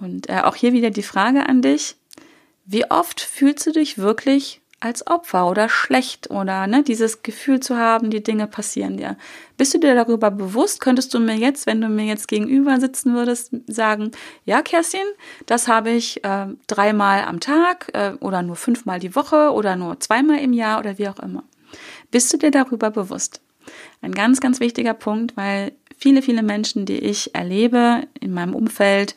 Und 0.00 0.28
äh, 0.28 0.40
auch 0.42 0.56
hier 0.56 0.72
wieder 0.72 0.90
die 0.90 1.02
Frage 1.02 1.48
an 1.48 1.62
dich, 1.62 1.96
wie 2.64 2.90
oft 2.90 3.20
fühlst 3.20 3.66
du 3.66 3.72
dich 3.72 3.98
wirklich 3.98 4.60
als 4.80 5.06
Opfer 5.06 5.46
oder 5.46 5.68
schlecht 5.68 6.30
oder 6.30 6.66
ne, 6.66 6.82
dieses 6.82 7.22
Gefühl 7.22 7.60
zu 7.60 7.76
haben, 7.76 8.10
die 8.10 8.22
Dinge 8.22 8.46
passieren 8.46 8.96
dir. 8.96 9.16
Bist 9.58 9.74
du 9.74 9.78
dir 9.78 9.94
darüber 9.94 10.30
bewusst? 10.30 10.80
Könntest 10.80 11.12
du 11.12 11.20
mir 11.20 11.36
jetzt, 11.36 11.66
wenn 11.66 11.82
du 11.82 11.88
mir 11.88 12.06
jetzt 12.06 12.28
gegenüber 12.28 12.80
sitzen 12.80 13.14
würdest, 13.14 13.54
sagen, 13.66 14.10
ja, 14.46 14.62
Kerstin, 14.62 15.06
das 15.44 15.68
habe 15.68 15.90
ich 15.90 16.24
äh, 16.24 16.46
dreimal 16.66 17.24
am 17.24 17.40
Tag 17.40 17.90
äh, 17.92 18.12
oder 18.20 18.42
nur 18.42 18.56
fünfmal 18.56 18.98
die 18.98 19.14
Woche 19.14 19.52
oder 19.52 19.76
nur 19.76 20.00
zweimal 20.00 20.38
im 20.38 20.54
Jahr 20.54 20.78
oder 20.78 20.96
wie 20.96 21.08
auch 21.08 21.18
immer. 21.18 21.44
Bist 22.10 22.32
du 22.32 22.38
dir 22.38 22.50
darüber 22.50 22.90
bewusst? 22.90 23.42
Ein 24.00 24.12
ganz, 24.12 24.40
ganz 24.40 24.60
wichtiger 24.60 24.94
Punkt, 24.94 25.36
weil 25.36 25.72
viele, 26.00 26.22
viele 26.22 26.42
Menschen, 26.42 26.86
die 26.86 26.98
ich 26.98 27.34
erlebe 27.34 28.04
in 28.18 28.32
meinem 28.32 28.54
Umfeld, 28.54 29.14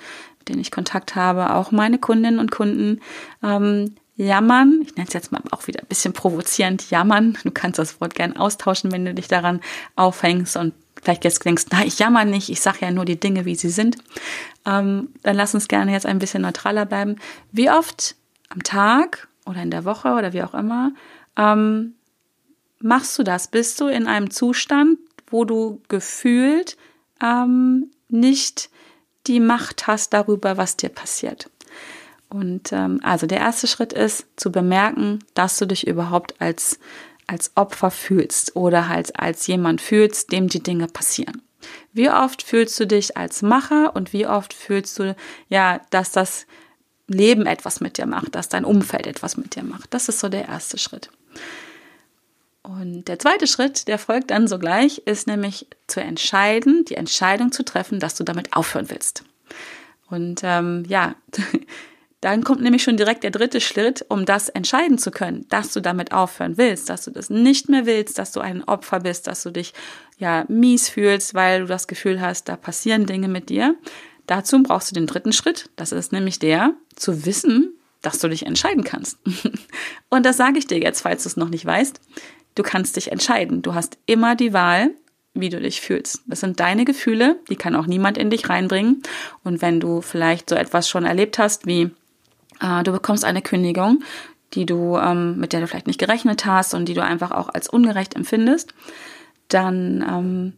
denen 0.49 0.59
ich 0.59 0.71
Kontakt 0.71 1.15
habe, 1.15 1.55
auch 1.55 1.71
meine 1.71 1.97
Kundinnen 1.97 2.39
und 2.39 2.51
Kunden, 2.51 3.01
ähm, 3.41 3.95
jammern, 4.15 4.81
ich 4.83 4.95
nenne 4.95 5.07
es 5.07 5.13
jetzt 5.13 5.31
mal 5.31 5.41
auch 5.51 5.67
wieder 5.67 5.81
ein 5.81 5.87
bisschen 5.87 6.13
provozierend, 6.13 6.89
jammern. 6.91 7.37
Du 7.43 7.51
kannst 7.51 7.79
das 7.79 7.99
Wort 7.99 8.13
gern 8.13 8.37
austauschen, 8.37 8.91
wenn 8.91 9.05
du 9.05 9.13
dich 9.13 9.27
daran 9.27 9.59
aufhängst 9.95 10.55
und 10.55 10.73
vielleicht 11.01 11.23
jetzt 11.23 11.43
denkst, 11.43 11.65
na, 11.71 11.83
ich 11.83 11.99
jammer 11.99 12.23
nicht, 12.23 12.49
ich 12.49 12.61
sage 12.61 12.79
ja 12.81 12.91
nur 12.91 13.05
die 13.05 13.19
Dinge, 13.19 13.45
wie 13.45 13.55
sie 13.55 13.69
sind. 13.69 13.97
Ähm, 14.65 15.09
dann 15.23 15.35
lass 15.35 15.55
uns 15.55 15.67
gerne 15.67 15.91
jetzt 15.91 16.05
ein 16.05 16.19
bisschen 16.19 16.43
neutraler 16.43 16.85
bleiben. 16.85 17.15
Wie 17.51 17.71
oft 17.71 18.15
am 18.49 18.61
Tag 18.63 19.27
oder 19.45 19.61
in 19.63 19.71
der 19.71 19.83
Woche 19.83 20.09
oder 20.13 20.31
wie 20.33 20.43
auch 20.43 20.53
immer 20.53 20.91
ähm, 21.35 21.95
machst 22.79 23.17
du 23.17 23.23
das? 23.23 23.47
Bist 23.47 23.81
du 23.81 23.87
in 23.87 24.07
einem 24.07 24.29
Zustand, 24.29 24.99
wo 25.27 25.45
du 25.45 25.81
gefühlt 25.87 26.77
ähm, 27.21 27.91
nicht 28.09 28.69
die 29.27 29.39
Macht 29.39 29.87
hast 29.87 30.13
darüber, 30.13 30.57
was 30.57 30.77
dir 30.77 30.89
passiert? 30.89 31.49
Und 32.29 32.71
ähm, 32.73 32.99
also 33.03 33.27
der 33.27 33.39
erste 33.39 33.67
Schritt 33.67 33.93
ist 33.93 34.25
zu 34.35 34.51
bemerken, 34.51 35.19
dass 35.35 35.59
du 35.59 35.67
dich 35.67 35.85
überhaupt 35.85 36.41
als, 36.41 36.79
als 37.27 37.51
Opfer 37.55 37.91
fühlst 37.91 38.55
oder 38.55 38.87
halt 38.87 39.19
als 39.19 39.45
jemand 39.45 39.81
fühlst, 39.81 40.31
dem 40.31 40.47
die 40.47 40.63
Dinge 40.63 40.87
passieren. 40.87 41.41
Wie 41.93 42.09
oft 42.09 42.41
fühlst 42.41 42.79
du 42.79 42.87
dich 42.87 43.15
als 43.17 43.41
Macher 43.43 43.95
und 43.95 44.13
wie 44.13 44.25
oft 44.25 44.53
fühlst 44.53 44.97
du, 44.99 45.15
ja, 45.47 45.79
dass 45.91 46.11
das 46.11 46.47
Leben 47.07 47.45
etwas 47.45 47.81
mit 47.81 47.97
dir 47.97 48.05
macht, 48.05 48.35
dass 48.35 48.49
dein 48.49 48.65
Umfeld 48.65 49.07
etwas 49.07 49.37
mit 49.37 49.55
dir 49.55 49.63
macht. 49.63 49.93
Das 49.93 50.09
ist 50.09 50.19
so 50.19 50.29
der 50.29 50.47
erste 50.47 50.77
Schritt. 50.77 51.09
Und 52.63 53.09
der 53.09 53.19
zweite 53.19 53.45
Schritt, 53.45 53.89
der 53.89 53.99
folgt 53.99 54.31
dann 54.31 54.47
sogleich, 54.47 54.99
ist 55.05 55.27
nämlich 55.27 55.67
zu 55.87 55.99
entscheiden, 55.99 56.85
die 56.85 56.95
Entscheidung 56.95 57.51
zu 57.51 57.63
treffen, 57.63 57.99
dass 57.99 58.15
du 58.15 58.23
damit 58.23 58.55
aufhören 58.55 58.89
willst. 58.89 59.25
Und 60.09 60.41
ähm, 60.43 60.85
ja, 60.87 61.15
dann 62.21 62.45
kommt 62.45 62.61
nämlich 62.61 62.83
schon 62.83 62.95
direkt 62.95 63.23
der 63.23 63.31
dritte 63.31 63.59
Schritt, 63.59 64.05
um 64.07 64.25
das 64.25 64.47
entscheiden 64.47 64.97
zu 64.97 65.11
können, 65.11 65.45
dass 65.49 65.73
du 65.73 65.81
damit 65.81 66.13
aufhören 66.13 66.57
willst, 66.57 66.89
dass 66.89 67.03
du 67.03 67.11
das 67.11 67.29
nicht 67.29 67.67
mehr 67.67 67.85
willst, 67.85 68.17
dass 68.17 68.31
du 68.31 68.39
ein 68.39 68.63
Opfer 68.63 69.01
bist, 69.01 69.27
dass 69.27 69.43
du 69.43 69.51
dich 69.51 69.73
ja 70.17 70.45
mies 70.47 70.87
fühlst, 70.87 71.33
weil 71.33 71.61
du 71.61 71.65
das 71.65 71.87
Gefühl 71.87 72.21
hast, 72.21 72.47
da 72.47 72.55
passieren 72.55 73.05
Dinge 73.05 73.27
mit 73.27 73.49
dir. 73.49 73.75
Dazu 74.25 74.63
brauchst 74.63 74.89
du 74.89 74.95
den 74.95 75.07
dritten 75.07 75.33
Schritt. 75.33 75.69
Das 75.75 75.91
ist 75.91 76.13
nämlich 76.13 76.39
der, 76.39 76.75
zu 76.95 77.25
wissen, 77.25 77.73
dass 78.01 78.19
du 78.19 78.29
dich 78.29 78.45
entscheiden 78.45 78.85
kannst. 78.85 79.17
Und 80.09 80.25
das 80.25 80.37
sage 80.37 80.59
ich 80.59 80.67
dir 80.67 80.79
jetzt, 80.79 81.01
falls 81.01 81.23
du 81.23 81.29
es 81.29 81.37
noch 81.37 81.49
nicht 81.49 81.65
weißt. 81.65 81.99
Du 82.55 82.63
kannst 82.63 82.95
dich 82.95 83.11
entscheiden. 83.11 83.61
Du 83.61 83.73
hast 83.73 83.97
immer 84.05 84.35
die 84.35 84.53
Wahl, 84.53 84.91
wie 85.33 85.49
du 85.49 85.59
dich 85.59 85.81
fühlst. 85.81 86.21
Das 86.27 86.39
sind 86.39 86.59
deine 86.59 86.85
Gefühle, 86.85 87.37
die 87.49 87.55
kann 87.55 87.75
auch 87.75 87.87
niemand 87.87 88.17
in 88.17 88.29
dich 88.29 88.49
reinbringen. 88.49 89.01
Und 89.43 89.61
wenn 89.61 89.79
du 89.79 90.01
vielleicht 90.01 90.49
so 90.49 90.55
etwas 90.55 90.87
schon 90.87 91.05
erlebt 91.05 91.39
hast, 91.39 91.65
wie 91.65 91.89
äh, 92.61 92.83
du 92.83 92.91
bekommst 92.91 93.25
eine 93.25 93.41
Kündigung, 93.41 94.03
die 94.53 94.65
du, 94.65 94.97
ähm, 94.97 95.37
mit 95.37 95.53
der 95.53 95.61
du 95.61 95.67
vielleicht 95.67 95.87
nicht 95.87 95.99
gerechnet 95.99 96.45
hast 96.45 96.75
und 96.75 96.85
die 96.85 96.93
du 96.93 97.03
einfach 97.03 97.31
auch 97.31 97.49
als 97.49 97.67
ungerecht 97.67 98.15
empfindest, 98.15 98.75
dann, 99.47 100.05
ähm, 100.07 100.53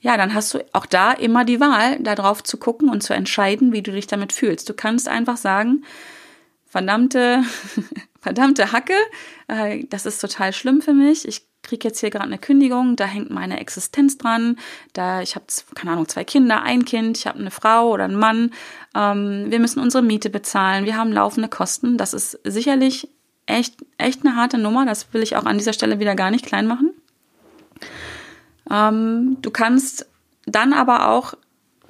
ja, 0.00 0.16
dann 0.16 0.34
hast 0.34 0.54
du 0.54 0.64
auch 0.72 0.86
da 0.86 1.12
immer 1.12 1.44
die 1.44 1.60
Wahl, 1.60 1.98
darauf 2.00 2.42
zu 2.42 2.56
gucken 2.56 2.88
und 2.88 3.02
zu 3.02 3.14
entscheiden, 3.14 3.72
wie 3.72 3.82
du 3.82 3.92
dich 3.92 4.06
damit 4.06 4.32
fühlst. 4.32 4.68
Du 4.68 4.74
kannst 4.74 5.08
einfach 5.08 5.36
sagen, 5.36 5.84
verdammte, 6.68 7.42
verdammte 8.20 8.72
Hacke, 8.72 8.94
äh, 9.48 9.84
das 9.88 10.06
ist 10.06 10.20
total 10.20 10.52
schlimm 10.52 10.82
für 10.82 10.92
mich. 10.92 11.26
Ich 11.26 11.46
kriege 11.62 11.88
jetzt 11.88 12.00
hier 12.00 12.10
gerade 12.10 12.26
eine 12.26 12.38
Kündigung, 12.38 12.96
da 12.96 13.04
hängt 13.04 13.30
meine 13.30 13.60
Existenz 13.60 14.16
dran. 14.16 14.56
Da 14.92 15.22
ich 15.22 15.34
habe 15.34 15.46
keine 15.74 15.92
Ahnung 15.92 16.08
zwei 16.08 16.24
Kinder, 16.24 16.62
ein 16.62 16.84
Kind, 16.84 17.18
ich 17.18 17.26
habe 17.26 17.38
eine 17.38 17.50
Frau 17.50 17.90
oder 17.90 18.04
einen 18.04 18.16
Mann. 18.16 18.52
Ähm, 18.94 19.46
wir 19.48 19.60
müssen 19.60 19.80
unsere 19.80 20.02
Miete 20.02 20.30
bezahlen, 20.30 20.84
wir 20.84 20.96
haben 20.96 21.12
laufende 21.12 21.48
Kosten. 21.48 21.98
Das 21.98 22.14
ist 22.14 22.38
sicherlich 22.44 23.08
echt 23.46 23.76
echt 23.96 24.24
eine 24.24 24.36
harte 24.36 24.58
Nummer. 24.58 24.86
Das 24.86 25.12
will 25.12 25.22
ich 25.22 25.36
auch 25.36 25.44
an 25.44 25.58
dieser 25.58 25.72
Stelle 25.72 25.98
wieder 25.98 26.14
gar 26.14 26.30
nicht 26.30 26.46
klein 26.46 26.66
machen. 26.66 26.92
Ähm, 28.70 29.38
du 29.42 29.50
kannst 29.50 30.06
dann 30.46 30.72
aber 30.72 31.08
auch 31.08 31.34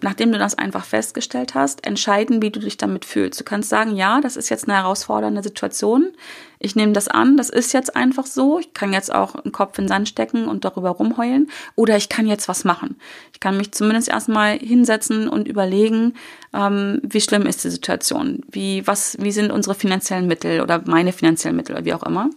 nachdem 0.00 0.32
du 0.32 0.38
das 0.38 0.56
einfach 0.56 0.84
festgestellt 0.84 1.54
hast, 1.54 1.86
entscheiden, 1.86 2.40
wie 2.42 2.50
du 2.50 2.60
dich 2.60 2.76
damit 2.76 3.04
fühlst. 3.04 3.40
Du 3.40 3.44
kannst 3.44 3.68
sagen, 3.68 3.96
ja, 3.96 4.20
das 4.20 4.36
ist 4.36 4.48
jetzt 4.48 4.68
eine 4.68 4.78
herausfordernde 4.78 5.42
Situation. 5.42 6.12
Ich 6.60 6.76
nehme 6.76 6.92
das 6.92 7.08
an, 7.08 7.36
das 7.36 7.50
ist 7.50 7.72
jetzt 7.72 7.96
einfach 7.96 8.26
so. 8.26 8.58
Ich 8.58 8.74
kann 8.74 8.92
jetzt 8.92 9.12
auch 9.12 9.34
einen 9.34 9.52
Kopf 9.52 9.78
in 9.78 9.84
den 9.84 9.88
Sand 9.88 10.08
stecken 10.08 10.48
und 10.48 10.64
darüber 10.64 10.90
rumheulen. 10.90 11.50
Oder 11.74 11.96
ich 11.96 12.08
kann 12.08 12.26
jetzt 12.26 12.48
was 12.48 12.64
machen. 12.64 12.96
Ich 13.32 13.40
kann 13.40 13.56
mich 13.56 13.72
zumindest 13.72 14.08
erstmal 14.08 14.58
hinsetzen 14.58 15.28
und 15.28 15.48
überlegen, 15.48 16.14
ähm, 16.52 17.00
wie 17.02 17.20
schlimm 17.20 17.46
ist 17.46 17.64
die 17.64 17.70
Situation? 17.70 18.42
Wie, 18.50 18.86
was, 18.86 19.16
wie 19.20 19.32
sind 19.32 19.52
unsere 19.52 19.74
finanziellen 19.74 20.26
Mittel 20.26 20.60
oder 20.60 20.82
meine 20.86 21.12
finanziellen 21.12 21.56
Mittel 21.56 21.76
oder 21.76 21.84
wie 21.84 21.94
auch 21.94 22.02
immer? 22.02 22.30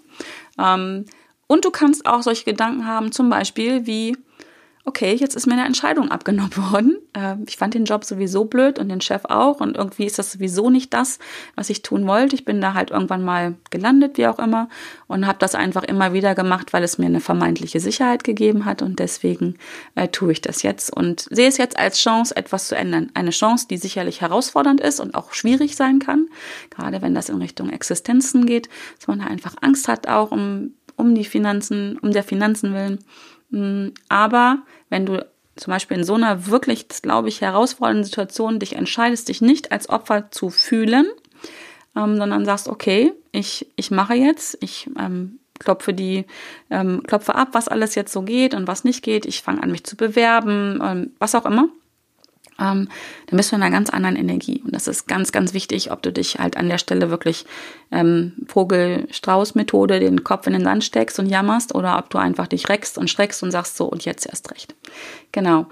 Ähm, 0.60 1.06
und 1.48 1.66
du 1.66 1.72
kannst 1.72 2.06
auch 2.06 2.22
solche 2.22 2.46
Gedanken 2.46 2.88
haben, 2.88 3.12
zum 3.12 3.30
Beispiel 3.30 3.86
wie, 3.86 4.16
okay, 4.84 5.14
jetzt 5.14 5.36
ist 5.36 5.46
mir 5.46 5.54
eine 5.54 5.66
Entscheidung 5.66 6.10
abgenommen 6.10 6.56
worden. 6.72 6.98
Äh, 7.14 7.36
ich 7.48 7.58
fand 7.58 7.74
den 7.74 7.86
Job 7.86 8.04
sowieso 8.04 8.46
blöd 8.46 8.80
und 8.80 8.90
den 8.90 9.02
Chef 9.02 9.24
auch 9.26 9.60
und 9.60 9.78
irgendwie 9.78 10.06
ist 10.06 10.20
das 10.20 10.32
sowieso 10.32 10.70
nicht 10.70 10.94
das, 10.94 11.20
was 11.56 11.70
ich 11.70 11.82
tun 11.82 12.08
wollte. 12.08 12.36
Ich 12.36 12.46
bin 12.46 12.62
da 12.62 12.74
halt 12.74 12.92
irgendwann 12.92 13.24
mal 13.24 13.56
gelandet, 13.70 14.18
wie 14.18 14.28
auch 14.28 14.40
immer, 14.40 14.70
und 15.08 15.28
habe 15.28 15.40
das 15.40 15.56
einfach 15.56 15.84
immer 15.84 16.14
wieder 16.14 16.36
gemacht, 16.36 16.74
weil 16.74 16.84
es 16.84 16.98
mir 16.98 17.06
eine 17.06 17.20
vermeintliche 17.20 17.80
Sicherheit 17.80 18.24
gegeben 18.24 18.66
hat 18.66 18.82
und 18.82 19.00
deswegen 19.00 19.56
äh, 19.96 20.08
tue 20.08 20.32
ich 20.32 20.42
das 20.42 20.64
jetzt 20.64 20.96
und 20.96 21.28
sehe 21.30 21.48
es 21.48 21.58
jetzt 21.58 21.78
als 21.78 22.00
Chance, 22.00 22.36
etwas 22.36 22.68
zu 22.68 22.76
ändern. 22.76 23.12
Eine 23.14 23.32
Chance, 23.32 23.68
die 23.70 23.78
sicherlich 23.78 24.22
herausfordernd 24.22 24.82
ist 24.82 25.00
und 25.00 25.16
auch 25.16 25.34
schwierig 25.34 25.76
sein 25.76 26.00
kann, 26.00 26.28
gerade 26.70 27.02
wenn 27.02 27.14
das 27.14 27.30
in 27.30 27.38
Richtung 27.38 27.70
Existenzen 27.70 28.46
geht, 28.46 28.70
dass 28.98 29.08
man 29.08 29.20
da 29.20 29.26
einfach 29.26 29.56
Angst 29.62 29.88
hat 29.88 30.08
auch 30.08 30.32
um 30.32 30.74
um 30.98 31.16
die 31.16 31.26
Finanzen, 31.26 31.98
um 31.98 32.12
der 32.12 32.24
Finanzen 32.24 32.74
willen. 32.74 33.00
Mm, 33.52 33.90
aber 34.10 34.60
wenn 34.90 35.06
du 35.06 35.26
zum 35.56 35.72
Beispiel 35.72 35.98
in 35.98 36.04
so 36.04 36.16
einer 36.16 36.48
wirklich, 36.48 36.88
glaube 36.88 37.30
ich, 37.30 37.42
herausfordernden 37.42 38.06
Situation 38.06 38.60
dich 38.60 38.76
entscheidest, 38.76 39.30
dich 39.30 39.42
nicht 39.42 39.72
als 39.72 39.90
Opfer 39.90 40.32
zu 40.32 40.50
fühlen, 40.50 41.06
ähm, 41.96 42.18
sondern 42.18 42.46
sagst, 42.46 42.68
okay, 42.68 43.14
ich, 43.32 43.68
ich 43.76 43.92
mache 43.92 44.16
jetzt, 44.16 44.58
ich 44.62 44.90
ähm, 44.98 45.40
klopfe 45.60 45.94
die, 45.94 46.26
ähm, 46.70 47.04
klopfe 47.06 47.36
ab, 47.36 47.50
was 47.52 47.68
alles 47.68 47.96
jetzt 47.96 48.14
so 48.14 48.24
geht 48.24 48.54
und 48.54 48.68
was 48.68 48.84
nicht 48.84 49.04
geht, 49.04 49.26
ich 49.26 49.42
fange 49.42 49.62
an, 49.62 49.72
mich 49.72 49.84
zu 49.84 49.96
bewerben, 49.96 50.80
ähm, 50.84 51.12
was 51.20 51.36
auch 51.36 51.46
immer 51.46 51.70
ähm, 52.62 52.88
dann 53.28 53.38
bist 53.38 53.52
du 53.52 53.56
in 53.56 53.64
einer 53.64 53.72
ganz 53.72 53.90
anderen 53.90 54.16
Energie. 54.16 54.62
Und 54.64 54.74
das 54.76 54.88
ist 54.88 55.08
ganz, 55.08 55.32
ganz 55.32 55.54
wichtig, 55.54 55.92
ob 55.92 56.02
du 56.02 56.12
dich 56.12 56.40
halt 56.40 56.58
an 56.58 56.70
der 56.70 56.78
Stelle 56.78 57.10
wirklich 57.10 57.46
ähm, 57.92 58.34
Vogel-Strauß-Methode 58.48 60.00
den 60.00 60.24
Kopf 60.24 60.48
in 60.48 60.54
den 60.54 60.64
Sand 60.64 60.84
steckst 60.84 61.20
und 61.20 61.28
jammerst 61.28 61.74
oder 61.74 61.98
ob 61.98 62.10
du 62.10 62.18
einfach 62.18 62.48
dich 62.48 62.70
reckst 62.70 62.98
und 62.98 63.10
streckst 63.10 63.42
und 63.44 63.52
sagst 63.52 63.78
so 63.78 63.86
und 63.86 64.06
jetzt 64.06 64.28
erst 64.28 64.52
recht. 64.52 64.76
Genau. 65.32 65.66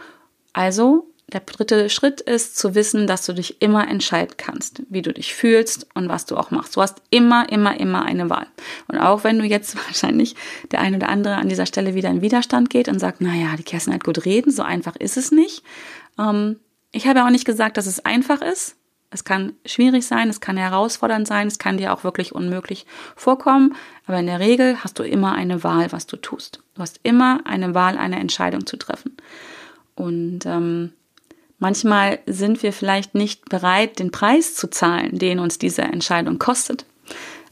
Also 0.54 1.06
der 1.32 1.42
dritte 1.42 1.90
Schritt 1.90 2.22
ist 2.22 2.58
zu 2.58 2.74
wissen, 2.74 3.06
dass 3.06 3.26
du 3.26 3.34
dich 3.34 3.62
immer 3.62 3.88
entscheiden 3.88 4.36
kannst, 4.38 4.82
wie 4.90 5.04
du 5.04 5.14
dich 5.14 5.36
fühlst 5.36 5.88
und 5.94 6.10
was 6.10 6.26
du 6.26 6.36
auch 6.36 6.50
machst. 6.50 6.76
Du 6.76 6.82
hast 6.82 7.02
immer, 7.12 7.52
immer, 7.52 7.80
immer 7.80 8.04
eine 8.04 8.30
Wahl. 8.32 8.48
Und 8.88 8.98
auch 8.98 9.24
wenn 9.24 9.38
du 9.38 9.46
jetzt 9.46 9.76
wahrscheinlich 9.88 10.36
der 10.72 10.82
eine 10.82 10.98
oder 10.98 11.10
andere 11.10 11.36
an 11.36 11.50
dieser 11.50 11.68
Stelle 11.68 11.94
wieder 11.94 12.10
in 12.10 12.22
Widerstand 12.22 12.70
geht 12.70 12.88
und 12.88 13.00
sagt, 13.00 13.22
naja, 13.22 13.56
die 13.58 13.64
Kerstin 13.64 13.94
hat 13.94 14.04
gut 14.04 14.26
reden, 14.26 14.52
so 14.52 14.64
einfach 14.64 14.96
ist 14.96 15.18
es 15.18 15.32
nicht. 15.32 15.64
Ähm, 16.18 16.58
ich 16.92 17.08
habe 17.08 17.24
auch 17.24 17.30
nicht 17.30 17.46
gesagt, 17.46 17.78
dass 17.78 17.86
es 17.86 18.04
einfach 18.06 18.42
ist. 18.42 18.76
Es 19.12 19.24
kann 19.24 19.54
schwierig 19.66 20.06
sein, 20.06 20.30
es 20.30 20.40
kann 20.40 20.56
herausfordernd 20.56 21.28
sein, 21.28 21.48
es 21.48 21.58
kann 21.58 21.78
dir 21.78 21.94
auch 21.94 22.04
wirklich 22.04 22.34
unmöglich 22.34 22.86
vorkommen. 23.16 23.76
Aber 24.06 24.20
in 24.20 24.28
der 24.28 24.40
Regel 24.40 24.84
hast 24.84 25.00
du 25.00 25.04
immer 25.04 25.34
eine 25.34 25.64
Wahl, 25.64 25.92
was 25.92 26.06
du 26.06 26.16
tust. 26.16 26.62
Du 26.76 26.82
hast 26.82 27.00
immer 27.04 27.42
eine 27.46 27.74
Wahl, 27.74 27.98
eine 27.98 28.20
Entscheidung 28.20 28.68
zu 28.68 28.78
treffen. 28.78 29.18
Und 29.96 30.46
ähm, 30.46 30.94
manchmal 31.58 32.20
sind 32.28 32.62
wir 32.62 32.72
vielleicht 32.72 33.16
nicht 33.16 33.50
bereit, 33.50 33.98
den 33.98 34.12
Preis 34.12 34.54
zu 34.54 34.70
zahlen, 34.70 35.18
den 35.18 35.40
uns 35.40 35.58
diese 35.58 35.82
Entscheidung 35.82 36.38
kostet. 36.38 36.86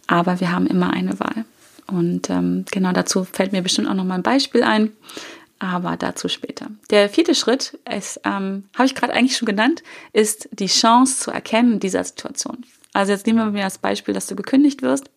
Aber 0.05 0.39
wir 0.39 0.51
haben 0.51 0.67
immer 0.67 0.93
eine 0.93 1.19
Wahl. 1.19 1.45
Und 1.87 2.29
ähm, 2.29 2.65
genau 2.71 2.91
dazu 2.91 3.23
fällt 3.23 3.51
mir 3.51 3.63
bestimmt 3.63 3.87
auch 3.87 3.93
noch 3.95 4.03
mal 4.03 4.15
ein 4.15 4.23
Beispiel 4.23 4.61
ein 4.61 4.91
aber 5.59 5.97
dazu 5.97 6.29
später. 6.29 6.67
Der 6.89 7.09
vierte 7.09 7.35
Schritt, 7.35 7.77
ist, 7.89 8.21
ähm, 8.23 8.65
habe 8.75 8.85
ich 8.85 8.95
gerade 8.95 9.13
eigentlich 9.13 9.37
schon 9.37 9.45
genannt, 9.45 9.83
ist 10.13 10.49
die 10.51 10.67
Chance 10.67 11.19
zu 11.19 11.31
erkennen 11.31 11.79
dieser 11.79 12.03
Situation. 12.03 12.65
Also 12.93 13.11
jetzt 13.11 13.27
nehmen 13.27 13.39
wir 13.39 13.45
mal 13.45 13.61
das 13.61 13.77
Beispiel, 13.77 14.13
dass 14.13 14.27
du 14.27 14.35
gekündigt 14.35 14.81
wirst. 14.81 15.09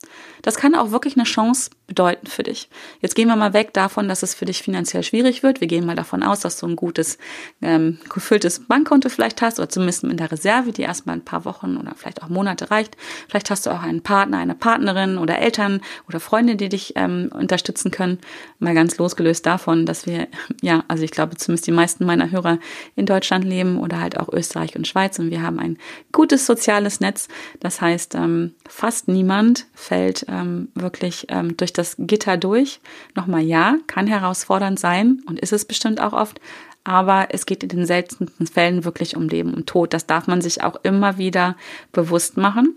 Das 0.43 0.57
kann 0.57 0.75
auch 0.75 0.91
wirklich 0.91 1.17
eine 1.17 1.25
Chance 1.25 1.71
bedeuten 1.91 2.29
für 2.29 2.45
dich. 2.45 2.69
Jetzt 3.01 3.17
gehen 3.17 3.27
wir 3.27 3.35
mal 3.35 3.53
weg 3.53 3.75
davon, 3.75 4.09
dass 4.09 4.23
es 4.23 4.33
für 4.33 4.45
dich 4.45 4.63
finanziell 4.63 5.03
schwierig 5.03 5.43
wird. 5.43 5.61
Wir 5.61 5.67
gehen 5.67 5.85
mal 5.85 5.97
davon 5.97 6.23
aus, 6.23 6.39
dass 6.39 6.57
du 6.57 6.67
ein 6.67 6.77
gutes, 6.77 7.19
ähm, 7.61 7.99
gefülltes 8.09 8.61
Bankkonto 8.69 9.09
vielleicht 9.09 9.43
hast 9.43 9.59
oder 9.59 9.69
zumindest 9.69 10.05
in 10.05 10.17
der 10.17 10.31
Reserve, 10.31 10.71
die 10.71 10.83
erstmal 10.83 11.17
ein 11.17 11.25
paar 11.25 11.45
Wochen 11.45 11.77
oder 11.77 11.93
vielleicht 11.97 12.23
auch 12.23 12.29
Monate 12.29 12.71
reicht. 12.71 12.97
Vielleicht 13.29 13.51
hast 13.51 13.67
du 13.67 13.71
auch 13.71 13.83
einen 13.83 14.03
Partner, 14.03 14.39
eine 14.39 14.55
Partnerin 14.55 15.19
oder 15.19 15.41
Eltern 15.41 15.81
oder 16.09 16.21
Freunde, 16.21 16.55
die 16.55 16.69
dich 16.69 16.93
ähm, 16.95 17.29
unterstützen 17.35 17.91
können. 17.91 18.21
Mal 18.61 18.75
ganz 18.75 18.97
losgelöst 18.97 19.45
davon, 19.45 19.85
dass 19.85 20.07
wir, 20.07 20.29
ja, 20.63 20.85
also 20.87 21.03
ich 21.03 21.11
glaube 21.11 21.37
zumindest 21.39 21.67
die 21.67 21.73
meisten 21.73 22.07
meiner 22.07 22.31
Hörer 22.31 22.61
in 22.95 23.07
Deutschland 23.07 23.45
leben 23.45 23.81
oder 23.81 24.01
halt 24.01 24.17
auch 24.17 24.33
Österreich 24.33 24.77
und 24.77 24.87
Schweiz 24.87 25.19
und 25.19 25.31
wir 25.33 25.43
haben 25.43 25.59
ein 25.59 25.77
gutes 26.13 26.47
soziales 26.47 27.01
Netz. 27.01 27.27
Das 27.59 27.81
heißt, 27.81 28.15
ähm, 28.15 28.55
fast 28.69 29.09
niemand 29.09 29.67
fällt 29.75 30.25
ähm, 30.29 30.69
wirklich 30.77 31.27
ähm, 31.31 31.57
durch 31.57 31.73
das 31.73 31.80
das 31.81 31.97
Gitter 31.99 32.37
durch. 32.37 32.81
Nochmal 33.15 33.43
ja, 33.43 33.77
kann 33.87 34.07
herausfordernd 34.07 34.79
sein 34.79 35.23
und 35.27 35.41
ist 35.41 35.53
es 35.53 35.65
bestimmt 35.65 36.01
auch 36.01 36.13
oft, 36.13 36.41
aber 36.85 37.29
es 37.31 37.47
geht 37.47 37.63
in 37.63 37.69
den 37.69 37.87
seltensten 37.87 38.47
Fällen 38.47 38.85
wirklich 38.85 39.17
um 39.17 39.29
Leben 39.29 39.55
und 39.55 39.67
Tod. 39.67 39.93
Das 39.93 40.07
darf 40.07 40.27
man 40.27 40.41
sich 40.41 40.63
auch 40.63 40.77
immer 40.83 41.19
wieder 41.19 41.57
bewusst 41.93 42.37
machen. 42.37 42.77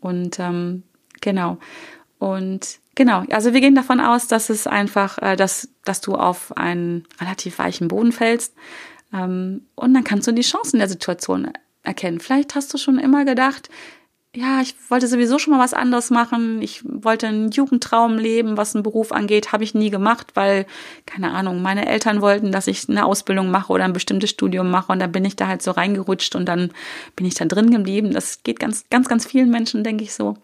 Und 0.00 0.38
ähm, 0.38 0.82
genau. 1.20 1.58
Und 2.18 2.78
genau, 2.94 3.24
also 3.30 3.52
wir 3.52 3.60
gehen 3.60 3.74
davon 3.74 4.00
aus, 4.00 4.28
dass 4.28 4.50
es 4.50 4.66
einfach, 4.66 5.18
äh, 5.18 5.36
dass, 5.36 5.68
dass 5.84 6.00
du 6.00 6.14
auf 6.14 6.56
einen 6.56 7.04
relativ 7.20 7.58
weichen 7.58 7.88
Boden 7.88 8.12
fällst. 8.12 8.54
Ähm, 9.12 9.62
und 9.74 9.94
dann 9.94 10.04
kannst 10.04 10.28
du 10.28 10.32
die 10.32 10.42
Chancen 10.42 10.78
der 10.78 10.88
Situation 10.88 11.52
erkennen. 11.82 12.20
Vielleicht 12.20 12.54
hast 12.54 12.72
du 12.72 12.78
schon 12.78 12.98
immer 12.98 13.24
gedacht, 13.24 13.68
ja, 14.34 14.62
ich 14.62 14.74
wollte 14.88 15.08
sowieso 15.08 15.38
schon 15.38 15.52
mal 15.52 15.62
was 15.62 15.74
anderes 15.74 16.08
machen. 16.08 16.62
Ich 16.62 16.82
wollte 16.84 17.26
einen 17.26 17.50
Jugendtraum 17.50 18.16
leben, 18.16 18.56
was 18.56 18.74
einen 18.74 18.82
Beruf 18.82 19.12
angeht, 19.12 19.52
habe 19.52 19.62
ich 19.62 19.74
nie 19.74 19.90
gemacht, 19.90 20.28
weil, 20.34 20.64
keine 21.04 21.32
Ahnung, 21.32 21.60
meine 21.60 21.86
Eltern 21.86 22.22
wollten, 22.22 22.50
dass 22.50 22.66
ich 22.66 22.88
eine 22.88 23.04
Ausbildung 23.04 23.50
mache 23.50 23.70
oder 23.70 23.84
ein 23.84 23.92
bestimmtes 23.92 24.30
Studium 24.30 24.70
mache 24.70 24.90
und 24.90 25.00
dann 25.00 25.12
bin 25.12 25.26
ich 25.26 25.36
da 25.36 25.48
halt 25.48 25.60
so 25.60 25.72
reingerutscht 25.72 26.34
und 26.34 26.46
dann 26.46 26.72
bin 27.14 27.26
ich 27.26 27.34
da 27.34 27.44
drin 27.44 27.70
geblieben. 27.70 28.12
Das 28.12 28.42
geht 28.42 28.58
ganz, 28.58 28.88
ganz, 28.88 29.06
ganz 29.06 29.26
vielen 29.26 29.50
Menschen, 29.50 29.84
denke 29.84 30.04
ich 30.04 30.14
so. 30.14 30.38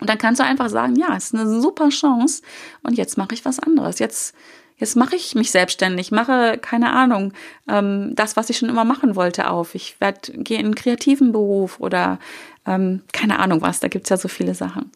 Und 0.00 0.08
dann 0.08 0.18
kannst 0.18 0.40
du 0.40 0.44
einfach 0.44 0.68
sagen, 0.68 0.94
ja, 0.94 1.16
es 1.16 1.26
ist 1.26 1.34
eine 1.34 1.60
super 1.60 1.88
Chance 1.88 2.42
und 2.84 2.96
jetzt 2.96 3.18
mache 3.18 3.34
ich 3.34 3.44
was 3.44 3.58
anderes. 3.58 3.98
Jetzt 3.98 4.34
jetzt 4.80 4.96
mache 4.96 5.14
ich 5.14 5.34
mich 5.34 5.50
selbstständig, 5.50 6.10
mache, 6.10 6.58
keine 6.58 6.90
Ahnung, 6.92 7.32
ähm, 7.68 8.12
das, 8.14 8.36
was 8.36 8.50
ich 8.50 8.58
schon 8.58 8.70
immer 8.70 8.84
machen 8.84 9.14
wollte, 9.14 9.50
auf. 9.50 9.74
Ich 9.74 10.00
werde, 10.00 10.32
gehe 10.32 10.58
in 10.58 10.66
einen 10.66 10.74
kreativen 10.74 11.32
Beruf 11.32 11.78
oder 11.80 12.18
ähm, 12.66 13.02
keine 13.12 13.38
Ahnung 13.38 13.62
was, 13.62 13.80
da 13.80 13.88
gibt's 13.88 14.10
ja 14.10 14.16
so 14.16 14.28
viele 14.28 14.54
Sachen. 14.54 14.90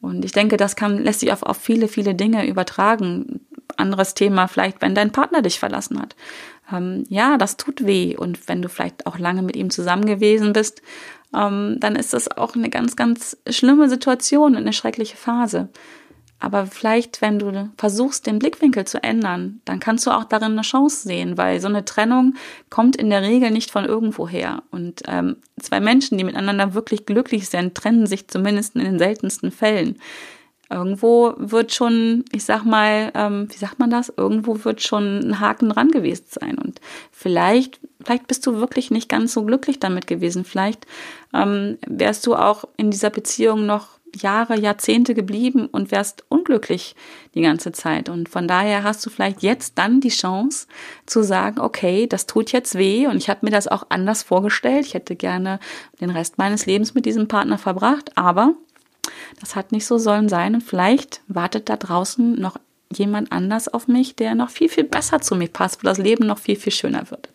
Und 0.00 0.24
ich 0.24 0.32
denke, 0.32 0.56
das 0.56 0.76
kann, 0.76 0.98
lässt 0.98 1.20
sich 1.20 1.32
auf, 1.32 1.42
auf 1.42 1.58
viele, 1.58 1.88
viele 1.88 2.14
Dinge 2.14 2.46
übertragen. 2.46 3.40
Anderes 3.76 4.14
Thema 4.14 4.48
vielleicht, 4.48 4.80
wenn 4.82 4.94
dein 4.94 5.12
Partner 5.12 5.42
dich 5.42 5.58
verlassen 5.58 6.00
hat. 6.00 6.16
Ähm, 6.72 7.04
ja, 7.08 7.36
das 7.36 7.56
tut 7.56 7.86
weh. 7.86 8.16
Und 8.16 8.48
wenn 8.48 8.62
du 8.62 8.68
vielleicht 8.68 9.06
auch 9.06 9.18
lange 9.18 9.42
mit 9.42 9.56
ihm 9.56 9.70
zusammen 9.70 10.06
gewesen 10.06 10.52
bist, 10.52 10.82
ähm, 11.34 11.76
dann 11.80 11.96
ist 11.96 12.12
das 12.12 12.30
auch 12.36 12.54
eine 12.54 12.70
ganz, 12.70 12.96
ganz 12.96 13.36
schlimme 13.48 13.88
Situation 13.88 14.52
und 14.52 14.62
eine 14.62 14.72
schreckliche 14.72 15.16
Phase. 15.16 15.68
Aber 16.40 16.66
vielleicht, 16.66 17.20
wenn 17.20 17.38
du 17.38 17.70
versuchst, 17.76 18.26
den 18.26 18.38
Blickwinkel 18.38 18.86
zu 18.86 19.02
ändern, 19.02 19.60
dann 19.66 19.78
kannst 19.78 20.06
du 20.06 20.10
auch 20.10 20.24
darin 20.24 20.52
eine 20.52 20.62
Chance 20.62 21.06
sehen, 21.06 21.36
weil 21.36 21.60
so 21.60 21.68
eine 21.68 21.84
Trennung 21.84 22.34
kommt 22.70 22.96
in 22.96 23.10
der 23.10 23.22
Regel 23.22 23.50
nicht 23.50 23.70
von 23.70 23.84
irgendwoher. 23.84 24.62
Und 24.70 25.02
ähm, 25.06 25.36
zwei 25.60 25.80
Menschen, 25.80 26.16
die 26.16 26.24
miteinander 26.24 26.72
wirklich 26.72 27.04
glücklich 27.04 27.48
sind, 27.48 27.74
trennen 27.74 28.06
sich 28.06 28.26
zumindest 28.28 28.74
in 28.74 28.84
den 28.84 28.98
seltensten 28.98 29.50
Fällen. 29.50 29.98
Irgendwo 30.70 31.34
wird 31.36 31.74
schon, 31.74 32.24
ich 32.30 32.44
sag 32.44 32.64
mal, 32.64 33.10
ähm, 33.14 33.48
wie 33.50 33.58
sagt 33.58 33.80
man 33.80 33.90
das? 33.90 34.12
Irgendwo 34.16 34.64
wird 34.64 34.80
schon 34.80 35.18
ein 35.18 35.40
Haken 35.40 35.68
dran 35.68 35.90
gewesen 35.90 36.26
sein. 36.28 36.56
Und 36.58 36.80
vielleicht, 37.10 37.80
vielleicht 38.02 38.28
bist 38.28 38.46
du 38.46 38.60
wirklich 38.60 38.92
nicht 38.92 39.08
ganz 39.08 39.32
so 39.32 39.44
glücklich 39.44 39.80
damit 39.80 40.06
gewesen. 40.06 40.44
Vielleicht 40.44 40.86
ähm, 41.34 41.76
wärst 41.86 42.24
du 42.26 42.36
auch 42.36 42.64
in 42.76 42.92
dieser 42.92 43.10
Beziehung 43.10 43.66
noch 43.66 43.99
Jahre, 44.16 44.58
Jahrzehnte 44.58 45.14
geblieben 45.14 45.66
und 45.66 45.90
wärst 45.90 46.24
unglücklich 46.28 46.94
die 47.34 47.42
ganze 47.42 47.72
Zeit. 47.72 48.08
Und 48.08 48.28
von 48.28 48.48
daher 48.48 48.82
hast 48.82 49.04
du 49.04 49.10
vielleicht 49.10 49.42
jetzt 49.42 49.78
dann 49.78 50.00
die 50.00 50.08
Chance 50.08 50.66
zu 51.06 51.22
sagen, 51.22 51.60
okay, 51.60 52.06
das 52.06 52.26
tut 52.26 52.52
jetzt 52.52 52.76
weh 52.76 53.06
und 53.06 53.16
ich 53.16 53.28
habe 53.28 53.40
mir 53.42 53.50
das 53.50 53.68
auch 53.68 53.86
anders 53.88 54.22
vorgestellt. 54.22 54.86
Ich 54.86 54.94
hätte 54.94 55.16
gerne 55.16 55.60
den 56.00 56.10
Rest 56.10 56.38
meines 56.38 56.66
Lebens 56.66 56.94
mit 56.94 57.06
diesem 57.06 57.28
Partner 57.28 57.58
verbracht, 57.58 58.16
aber 58.16 58.54
das 59.40 59.56
hat 59.56 59.72
nicht 59.72 59.86
so 59.86 59.98
sollen 59.98 60.28
sein 60.28 60.54
und 60.54 60.62
vielleicht 60.62 61.22
wartet 61.28 61.68
da 61.68 61.76
draußen 61.76 62.40
noch 62.40 62.56
jemand 62.92 63.32
anders 63.32 63.68
auf 63.68 63.88
mich, 63.88 64.16
der 64.16 64.34
noch 64.34 64.50
viel, 64.50 64.68
viel 64.68 64.84
besser 64.84 65.20
zu 65.20 65.36
mir 65.36 65.48
passt, 65.48 65.82
wo 65.82 65.86
das 65.86 65.98
Leben 65.98 66.26
noch 66.26 66.38
viel, 66.38 66.56
viel 66.56 66.72
schöner 66.72 67.10
wird. 67.10 67.28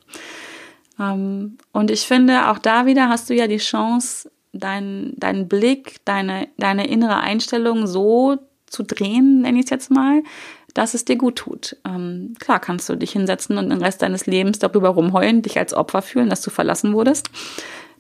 Ähm, 0.99 1.57
und 1.71 1.91
ich 1.91 2.01
finde, 2.01 2.49
auch 2.49 2.59
da 2.59 2.85
wieder 2.85 3.09
hast 3.09 3.29
du 3.29 3.33
ja 3.33 3.47
die 3.47 3.57
Chance, 3.57 4.29
deinen 4.59 5.13
dein 5.17 5.47
Blick, 5.47 5.97
deine, 6.05 6.47
deine 6.57 6.87
innere 6.87 7.17
Einstellung 7.17 7.87
so 7.87 8.37
zu 8.65 8.83
drehen, 8.83 9.41
nenne 9.41 9.59
ich 9.59 9.65
es 9.65 9.69
jetzt 9.69 9.91
mal, 9.91 10.23
dass 10.73 10.93
es 10.93 11.05
dir 11.05 11.15
gut 11.15 11.37
tut. 11.37 11.77
Ähm, 11.85 12.35
klar 12.39 12.59
kannst 12.59 12.89
du 12.89 12.95
dich 12.95 13.11
hinsetzen 13.11 13.57
und 13.57 13.69
den 13.69 13.81
Rest 13.81 14.01
deines 14.01 14.25
Lebens 14.25 14.59
darüber 14.59 14.89
rumheulen, 14.89 15.41
dich 15.41 15.57
als 15.57 15.73
Opfer 15.73 16.01
fühlen, 16.01 16.29
dass 16.29 16.41
du 16.41 16.49
verlassen 16.49 16.93
wurdest. 16.93 17.29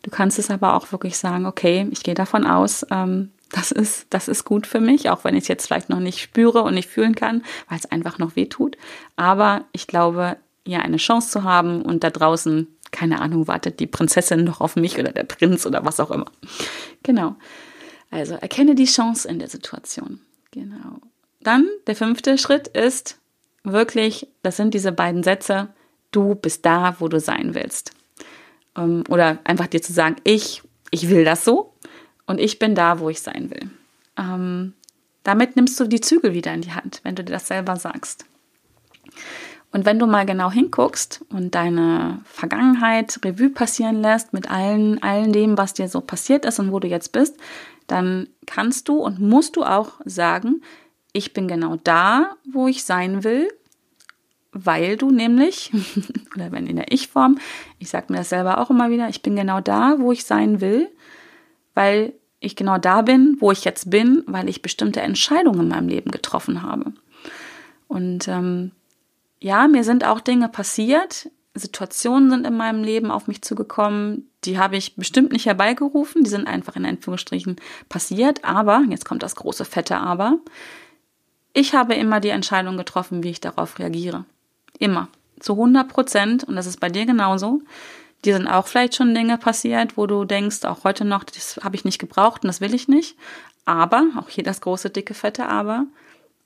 Du 0.03 0.11
kannst 0.11 0.37
es 0.37 0.51
aber 0.51 0.75
auch 0.75 0.91
wirklich 0.91 1.17
sagen, 1.17 1.45
okay, 1.45 1.87
ich 1.91 2.03
gehe 2.03 2.13
davon 2.13 2.45
aus, 2.45 2.85
ähm, 2.91 3.31
das 3.51 3.71
ist, 3.71 4.07
das 4.09 4.27
ist 4.27 4.43
gut 4.43 4.67
für 4.67 4.81
mich, 4.81 5.09
auch 5.09 5.23
wenn 5.23 5.35
ich 5.35 5.43
es 5.43 5.47
jetzt 5.47 5.67
vielleicht 5.67 5.89
noch 5.89 5.99
nicht 5.99 6.19
spüre 6.19 6.63
und 6.63 6.73
nicht 6.73 6.89
fühlen 6.89 7.15
kann, 7.15 7.43
weil 7.69 7.79
es 7.79 7.89
einfach 7.89 8.17
noch 8.19 8.35
weh 8.35 8.47
tut. 8.47 8.77
Aber 9.15 9.65
ich 9.71 9.87
glaube, 9.87 10.37
ja, 10.65 10.79
eine 10.79 10.97
Chance 10.97 11.29
zu 11.29 11.43
haben 11.43 11.81
und 11.81 12.03
da 12.03 12.09
draußen 12.09 12.67
keine 12.95 13.19
Ahnung, 13.19 13.47
wartet 13.47 13.81
die 13.81 13.87
Prinzessin 13.87 14.45
noch 14.45 14.61
auf 14.61 14.77
mich 14.77 14.97
oder 14.97 15.11
der 15.11 15.25
Prinz 15.25 15.65
oder 15.65 15.83
was 15.83 15.99
auch 15.99 16.11
immer. 16.11 16.31
Genau. 17.03 17.35
Also 18.09 18.35
erkenne 18.35 18.73
die 18.73 18.85
Chance 18.85 19.27
in 19.27 19.37
der 19.37 19.49
Situation. 19.49 20.21
Genau. 20.51 21.01
Dann 21.41 21.67
der 21.87 21.97
fünfte 21.97 22.37
Schritt 22.37 22.69
ist 22.69 23.19
wirklich, 23.63 24.27
das 24.43 24.55
sind 24.55 24.73
diese 24.73 24.93
beiden 24.93 25.23
Sätze, 25.23 25.73
du 26.11 26.35
bist 26.35 26.65
da, 26.65 26.95
wo 26.99 27.09
du 27.09 27.19
sein 27.19 27.53
willst. 27.53 27.91
Ähm, 28.77 29.03
oder 29.09 29.39
einfach 29.43 29.67
dir 29.67 29.81
zu 29.81 29.91
sagen, 29.91 30.15
ich, 30.23 30.63
ich 30.89 31.09
will 31.09 31.25
das 31.25 31.43
so 31.43 31.73
und 32.25 32.39
ich 32.39 32.59
bin 32.59 32.75
da, 32.75 32.99
wo 32.99 33.09
ich 33.09 33.21
sein 33.21 33.51
will. 33.51 33.69
Ähm, 34.17 34.73
damit 35.23 35.57
nimmst 35.57 35.77
du 35.81 35.85
die 35.85 35.99
Zügel 35.99 36.33
wieder 36.33 36.53
in 36.53 36.61
die 36.61 36.71
Hand, 36.71 37.01
wenn 37.03 37.15
du 37.15 37.25
dir 37.25 37.33
das 37.33 37.47
selber 37.47 37.75
sagst. 37.75 38.25
Und 39.71 39.85
wenn 39.85 39.99
du 39.99 40.07
mal 40.07 40.25
genau 40.25 40.49
hinguckst 40.51 41.25
und 41.29 41.53
deine 41.53 42.21
Vergangenheit 42.23 43.19
Revue 43.25 43.49
passieren 43.49 44.01
lässt 44.01 44.31
mit 44.31 44.49
allen, 44.49 45.03
allen 45.03 45.33
dem, 45.33 45.57
was 45.57 45.73
dir 45.73 45.89
so 45.89 46.01
passiert 46.01 46.45
ist 46.45 46.59
und 46.59 46.71
wo 46.71 46.79
du 46.79 46.87
jetzt 46.87 47.11
bist, 47.11 47.37
dann 47.87 48.29
kannst 48.45 48.87
du 48.87 48.97
und 48.97 49.19
musst 49.19 49.57
du 49.57 49.63
auch 49.63 49.99
sagen, 50.05 50.61
ich 51.11 51.33
bin 51.33 51.47
genau 51.47 51.77
da, 51.83 52.35
wo 52.51 52.67
ich 52.67 52.83
sein 52.83 53.23
will, 53.23 53.49
weil 54.51 54.95
du 54.95 55.11
nämlich, 55.11 55.71
oder 56.35 56.51
wenn 56.51 56.67
in 56.67 56.77
der 56.77 56.91
Ich-Form, 56.91 57.37
ich 57.77 57.89
sage 57.89 58.07
mir 58.09 58.19
das 58.19 58.29
selber 58.29 58.59
auch 58.59 58.69
immer 58.69 58.89
wieder, 58.89 59.09
ich 59.09 59.21
bin 59.21 59.35
genau 59.35 59.59
da, 59.59 59.95
wo 59.99 60.11
ich 60.11 60.25
sein 60.25 60.61
will, 60.61 60.89
weil 61.73 62.13
ich 62.39 62.55
genau 62.55 62.77
da 62.77 63.01
bin, 63.01 63.37
wo 63.39 63.51
ich 63.51 63.65
jetzt 63.65 63.89
bin, 63.89 64.23
weil 64.27 64.47
ich 64.49 64.61
bestimmte 64.61 65.01
Entscheidungen 65.01 65.61
in 65.61 65.67
meinem 65.67 65.89
Leben 65.89 66.11
getroffen 66.11 66.63
habe. 66.63 66.93
Und 67.87 68.27
ähm, 68.27 68.71
ja, 69.39 69.67
mir 69.67 69.83
sind 69.83 70.05
auch 70.05 70.21
Dinge 70.21 70.49
passiert, 70.49 71.29
Situationen 71.53 72.29
sind 72.29 72.45
in 72.45 72.57
meinem 72.57 72.83
Leben 72.83 73.11
auf 73.11 73.27
mich 73.27 73.41
zugekommen, 73.41 74.29
die 74.43 74.59
habe 74.59 74.75
ich 74.75 74.95
bestimmt 74.95 75.31
nicht 75.31 75.45
herbeigerufen, 75.45 76.23
die 76.23 76.29
sind 76.29 76.47
einfach 76.47 76.75
in 76.75 76.85
Anführungsstrichen 76.85 77.55
passiert, 77.87 78.43
aber, 78.43 78.83
jetzt 78.89 79.05
kommt 79.05 79.23
das 79.23 79.35
große 79.35 79.65
fette 79.65 79.97
Aber, 79.97 80.37
ich 81.53 81.73
habe 81.73 81.95
immer 81.95 82.19
die 82.19 82.29
Entscheidung 82.29 82.75
getroffen, 82.75 83.23
wie 83.23 83.29
ich 83.29 83.39
darauf 83.39 83.79
reagiere. 83.79 84.25
Immer. 84.77 85.07
Zu 85.39 85.53
100 85.53 85.87
Prozent, 85.87 86.43
und 86.43 86.57
das 86.57 86.65
ist 86.65 86.81
bei 86.81 86.89
dir 86.89 87.05
genauso. 87.05 87.61
Dir 88.25 88.35
sind 88.35 88.47
auch 88.47 88.67
vielleicht 88.67 88.95
schon 88.95 89.15
Dinge 89.15 89.37
passiert, 89.37 89.95
wo 89.95 90.05
du 90.05 90.25
denkst, 90.25 90.65
auch 90.65 90.83
heute 90.83 91.05
noch, 91.05 91.23
das 91.23 91.59
habe 91.63 91.75
ich 91.77 91.85
nicht 91.85 91.99
gebraucht 91.99 92.43
und 92.43 92.47
das 92.47 92.59
will 92.59 92.73
ich 92.73 92.89
nicht. 92.89 93.15
Aber, 93.63 94.09
auch 94.17 94.27
hier 94.27 94.43
das 94.43 94.59
große, 94.59 94.89
dicke, 94.89 95.13
fette 95.13 95.47
Aber, 95.47 95.85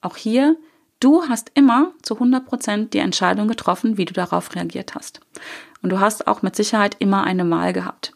auch 0.01 0.15
hier 0.15 0.57
Du 0.99 1.23
hast 1.29 1.51
immer 1.53 1.93
zu 2.01 2.15
100 2.15 2.45
Prozent 2.45 2.93
die 2.93 2.99
Entscheidung 2.99 3.47
getroffen, 3.47 3.97
wie 3.97 4.05
du 4.05 4.13
darauf 4.13 4.53
reagiert 4.55 4.95
hast. 4.95 5.21
Und 5.81 5.91
du 5.91 5.99
hast 5.99 6.27
auch 6.27 6.41
mit 6.41 6.55
Sicherheit 6.55 6.97
immer 6.99 7.23
eine 7.23 7.49
Wahl 7.49 7.71
gehabt. 7.71 8.13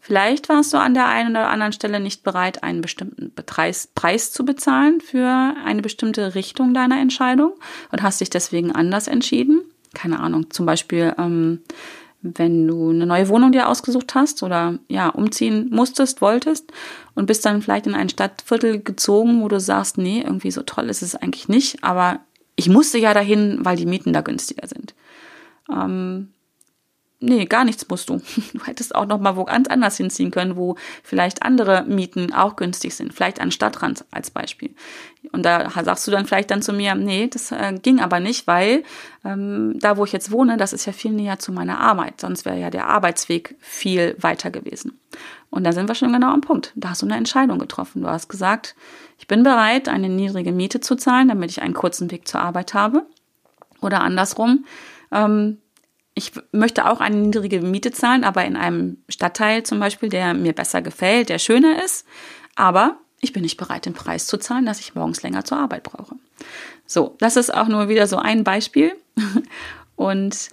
Vielleicht 0.00 0.48
warst 0.48 0.72
du 0.72 0.78
an 0.78 0.94
der 0.94 1.06
einen 1.06 1.30
oder 1.30 1.50
anderen 1.50 1.72
Stelle 1.72 2.00
nicht 2.00 2.24
bereit, 2.24 2.62
einen 2.62 2.80
bestimmten 2.80 3.32
Preis, 3.34 4.32
zu 4.32 4.44
bezahlen 4.44 5.00
für 5.00 5.54
eine 5.64 5.82
bestimmte 5.82 6.34
Richtung 6.34 6.72
deiner 6.72 6.98
Entscheidung 7.00 7.52
und 7.92 8.02
hast 8.02 8.20
dich 8.20 8.30
deswegen 8.30 8.72
anders 8.72 9.06
entschieden. 9.06 9.60
Keine 9.94 10.20
Ahnung, 10.20 10.50
zum 10.50 10.66
Beispiel 10.66 11.14
ähm, 11.18 11.62
wenn 12.20 12.66
du 12.66 12.90
eine 12.90 13.06
neue 13.06 13.28
Wohnung 13.28 13.52
dir 13.52 13.68
ausgesucht 13.68 14.14
hast 14.14 14.42
oder 14.42 14.78
ja, 14.88 15.08
umziehen 15.08 15.68
musstest, 15.70 16.20
wolltest 16.20 16.72
und 17.14 17.26
bist 17.26 17.44
dann 17.44 17.62
vielleicht 17.62 17.86
in 17.86 17.94
ein 17.94 18.08
Stadtviertel 18.08 18.82
gezogen, 18.82 19.42
wo 19.42 19.48
du 19.48 19.60
sagst, 19.60 19.98
nee, 19.98 20.20
irgendwie 20.20 20.50
so 20.50 20.62
toll 20.62 20.88
ist 20.88 21.02
es 21.02 21.14
eigentlich 21.14 21.48
nicht, 21.48 21.84
aber 21.84 22.20
ich 22.56 22.68
musste 22.68 22.98
ja 22.98 23.14
dahin, 23.14 23.58
weil 23.62 23.76
die 23.76 23.86
Mieten 23.86 24.12
da 24.12 24.20
günstiger 24.20 24.66
sind. 24.66 24.94
Ähm, 25.70 26.32
Nee, 27.20 27.46
gar 27.46 27.64
nichts 27.64 27.88
musst 27.88 28.08
du. 28.08 28.20
Du 28.52 28.64
hättest 28.64 28.94
auch 28.94 29.06
noch 29.06 29.18
mal 29.18 29.36
wo 29.36 29.44
ganz 29.44 29.68
anders 29.68 29.96
hinziehen 29.96 30.30
können, 30.30 30.56
wo 30.56 30.76
vielleicht 31.02 31.42
andere 31.42 31.84
Mieten 31.84 32.32
auch 32.32 32.54
günstig 32.56 32.94
sind. 32.94 33.12
Vielleicht 33.12 33.40
an 33.40 33.50
Stadtrand 33.50 34.04
als 34.10 34.30
Beispiel. 34.30 34.74
Und 35.32 35.42
da 35.42 35.68
sagst 35.82 36.06
du 36.06 36.12
dann 36.12 36.26
vielleicht 36.26 36.50
dann 36.50 36.62
zu 36.62 36.72
mir, 36.72 36.94
nee, 36.94 37.26
das 37.26 37.50
äh, 37.50 37.74
ging 37.82 38.00
aber 38.00 38.20
nicht, 38.20 38.46
weil 38.46 38.84
ähm, 39.24 39.74
da, 39.80 39.96
wo 39.96 40.04
ich 40.04 40.12
jetzt 40.12 40.30
wohne, 40.30 40.56
das 40.56 40.72
ist 40.72 40.86
ja 40.86 40.92
viel 40.92 41.10
näher 41.10 41.40
zu 41.40 41.50
meiner 41.50 41.80
Arbeit. 41.80 42.20
Sonst 42.20 42.44
wäre 42.44 42.58
ja 42.58 42.70
der 42.70 42.86
Arbeitsweg 42.86 43.56
viel 43.58 44.16
weiter 44.20 44.50
gewesen. 44.50 45.00
Und 45.50 45.64
da 45.64 45.72
sind 45.72 45.88
wir 45.88 45.96
schon 45.96 46.12
genau 46.12 46.32
am 46.32 46.40
Punkt. 46.40 46.72
Da 46.76 46.90
hast 46.90 47.02
du 47.02 47.06
eine 47.06 47.16
Entscheidung 47.16 47.58
getroffen. 47.58 48.02
Du 48.02 48.08
hast 48.08 48.28
gesagt, 48.28 48.76
ich 49.18 49.26
bin 49.26 49.42
bereit, 49.42 49.88
eine 49.88 50.08
niedrige 50.08 50.52
Miete 50.52 50.80
zu 50.80 50.94
zahlen, 50.94 51.28
damit 51.28 51.50
ich 51.50 51.62
einen 51.62 51.74
kurzen 51.74 52.10
Weg 52.12 52.28
zur 52.28 52.40
Arbeit 52.40 52.74
habe. 52.74 53.06
Oder 53.80 54.02
andersrum, 54.02 54.66
ähm, 55.10 55.58
ich 56.18 56.32
möchte 56.52 56.86
auch 56.86 57.00
eine 57.00 57.16
niedrige 57.16 57.60
Miete 57.60 57.92
zahlen, 57.92 58.24
aber 58.24 58.44
in 58.44 58.56
einem 58.56 58.98
Stadtteil 59.08 59.62
zum 59.62 59.78
Beispiel, 59.78 60.08
der 60.08 60.34
mir 60.34 60.52
besser 60.52 60.82
gefällt, 60.82 61.28
der 61.28 61.38
schöner 61.38 61.82
ist. 61.82 62.04
Aber 62.56 62.98
ich 63.20 63.32
bin 63.32 63.42
nicht 63.42 63.56
bereit, 63.56 63.86
den 63.86 63.94
Preis 63.94 64.26
zu 64.26 64.36
zahlen, 64.36 64.66
dass 64.66 64.80
ich 64.80 64.96
morgens 64.96 65.22
länger 65.22 65.44
zur 65.44 65.58
Arbeit 65.58 65.84
brauche. 65.84 66.16
So, 66.86 67.14
das 67.18 67.36
ist 67.36 67.54
auch 67.54 67.68
nur 67.68 67.88
wieder 67.88 68.06
so 68.06 68.16
ein 68.16 68.42
Beispiel. 68.42 68.96
Und 69.96 70.50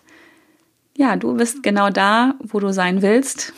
ja, 0.96 1.16
du 1.16 1.34
bist 1.34 1.64
genau 1.64 1.90
da, 1.90 2.36
wo 2.40 2.60
du 2.60 2.72
sein 2.72 3.02
willst, 3.02 3.54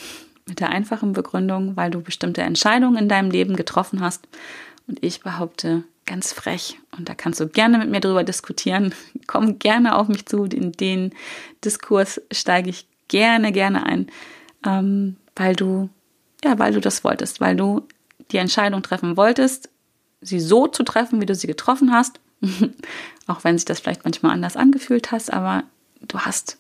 mit 0.46 0.62
der 0.62 0.70
einfachen 0.70 1.12
Begründung, 1.12 1.76
weil 1.76 1.92
du 1.92 2.02
bestimmte 2.02 2.42
Entscheidungen 2.42 2.98
in 2.98 3.10
deinem 3.10 3.32
Leben 3.32 3.58
getroffen 3.58 4.00
hast. 4.00 4.28
Und 4.88 5.04
ich 5.04 5.20
behaupte 5.20 5.84
ganz 6.08 6.34
frech, 6.34 6.80
und 6.98 7.08
da 7.08 7.14
kannst 7.14 7.40
du 7.40 7.48
gerne 7.48 7.78
mit 7.78 7.92
mir 7.92 8.00
drüber 8.00 8.24
diskutieren, 8.24 8.96
komm 9.28 9.60
gerne 9.60 9.96
auf 9.96 10.08
mich 10.08 10.26
zu, 10.26 10.46
in 10.46 10.72
den 10.72 11.14
Diskurs 11.64 12.20
steige 12.32 12.72
ich 12.72 12.88
gerne, 13.08 13.52
gerne 13.52 13.86
ein, 13.86 14.08
ähm, 14.66 15.18
weil 15.36 15.56
du, 15.56 15.90
ja, 16.44 16.58
weil 16.58 16.74
du 16.74 16.82
das 16.82 17.04
wolltest, 17.04 17.40
weil 17.40 17.56
du 17.56 17.88
die 18.32 18.38
Entscheidung 18.38 18.82
treffen 18.82 19.16
wolltest, 19.16 19.70
sie 20.22 20.40
so 20.40 20.68
zu 20.68 20.84
treffen, 20.84 21.22
wie 21.22 21.26
du 21.28 21.36
sie 21.36 21.48
getroffen 21.48 21.94
hast, 21.94 22.20
auch 23.28 23.44
wenn 23.44 23.58
sich 23.58 23.66
das 23.66 23.80
vielleicht 23.80 24.04
manchmal 24.04 24.32
anders 24.32 24.58
angefühlt 24.58 25.12
hast, 25.12 25.32
aber 25.32 25.64
du 26.02 26.20
hast 26.20 26.58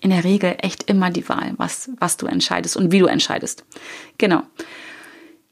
in 0.00 0.10
der 0.10 0.24
Regel 0.24 0.56
echt 0.58 0.84
immer 0.84 1.10
die 1.10 1.28
Wahl, 1.28 1.54
was, 1.56 1.90
was 1.98 2.16
du 2.16 2.26
entscheidest 2.26 2.76
und 2.76 2.92
wie 2.92 2.98
du 2.98 3.06
entscheidest. 3.06 3.64
Genau. 4.18 4.42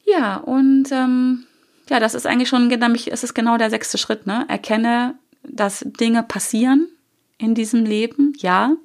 Ja, 0.05 0.37
und 0.37 0.91
ähm, 0.91 1.47
ja, 1.89 1.99
das 1.99 2.13
ist 2.13 2.25
eigentlich 2.25 2.49
schon, 2.49 2.67
nämlich, 2.67 3.11
es 3.11 3.23
ist 3.23 3.33
genau 3.33 3.57
der 3.57 3.69
sechste 3.69 3.97
Schritt, 3.97 4.27
ne? 4.27 4.45
Erkenne, 4.47 5.15
dass 5.43 5.85
Dinge 5.85 6.23
passieren 6.23 6.87
in 7.37 7.55
diesem 7.55 7.85
Leben, 7.85 8.33
ja. 8.37 8.75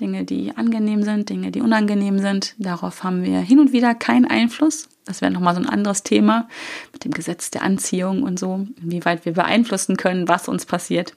Dinge, 0.00 0.24
die 0.24 0.56
angenehm 0.56 1.04
sind, 1.04 1.28
Dinge, 1.28 1.52
die 1.52 1.60
unangenehm 1.60 2.18
sind. 2.18 2.54
Darauf 2.58 3.04
haben 3.04 3.22
wir 3.22 3.38
hin 3.38 3.60
und 3.60 3.72
wieder 3.72 3.94
keinen 3.94 4.24
Einfluss. 4.24 4.88
Das 5.04 5.20
wäre 5.20 5.30
nochmal 5.30 5.54
so 5.54 5.60
ein 5.60 5.68
anderes 5.68 6.02
Thema 6.02 6.48
mit 6.92 7.04
dem 7.04 7.12
Gesetz 7.12 7.50
der 7.50 7.62
Anziehung 7.62 8.22
und 8.22 8.38
so, 8.38 8.66
inwieweit 8.82 9.24
wir 9.24 9.34
beeinflussen 9.34 9.96
können, 9.96 10.26
was 10.26 10.48
uns 10.48 10.66
passiert. 10.66 11.14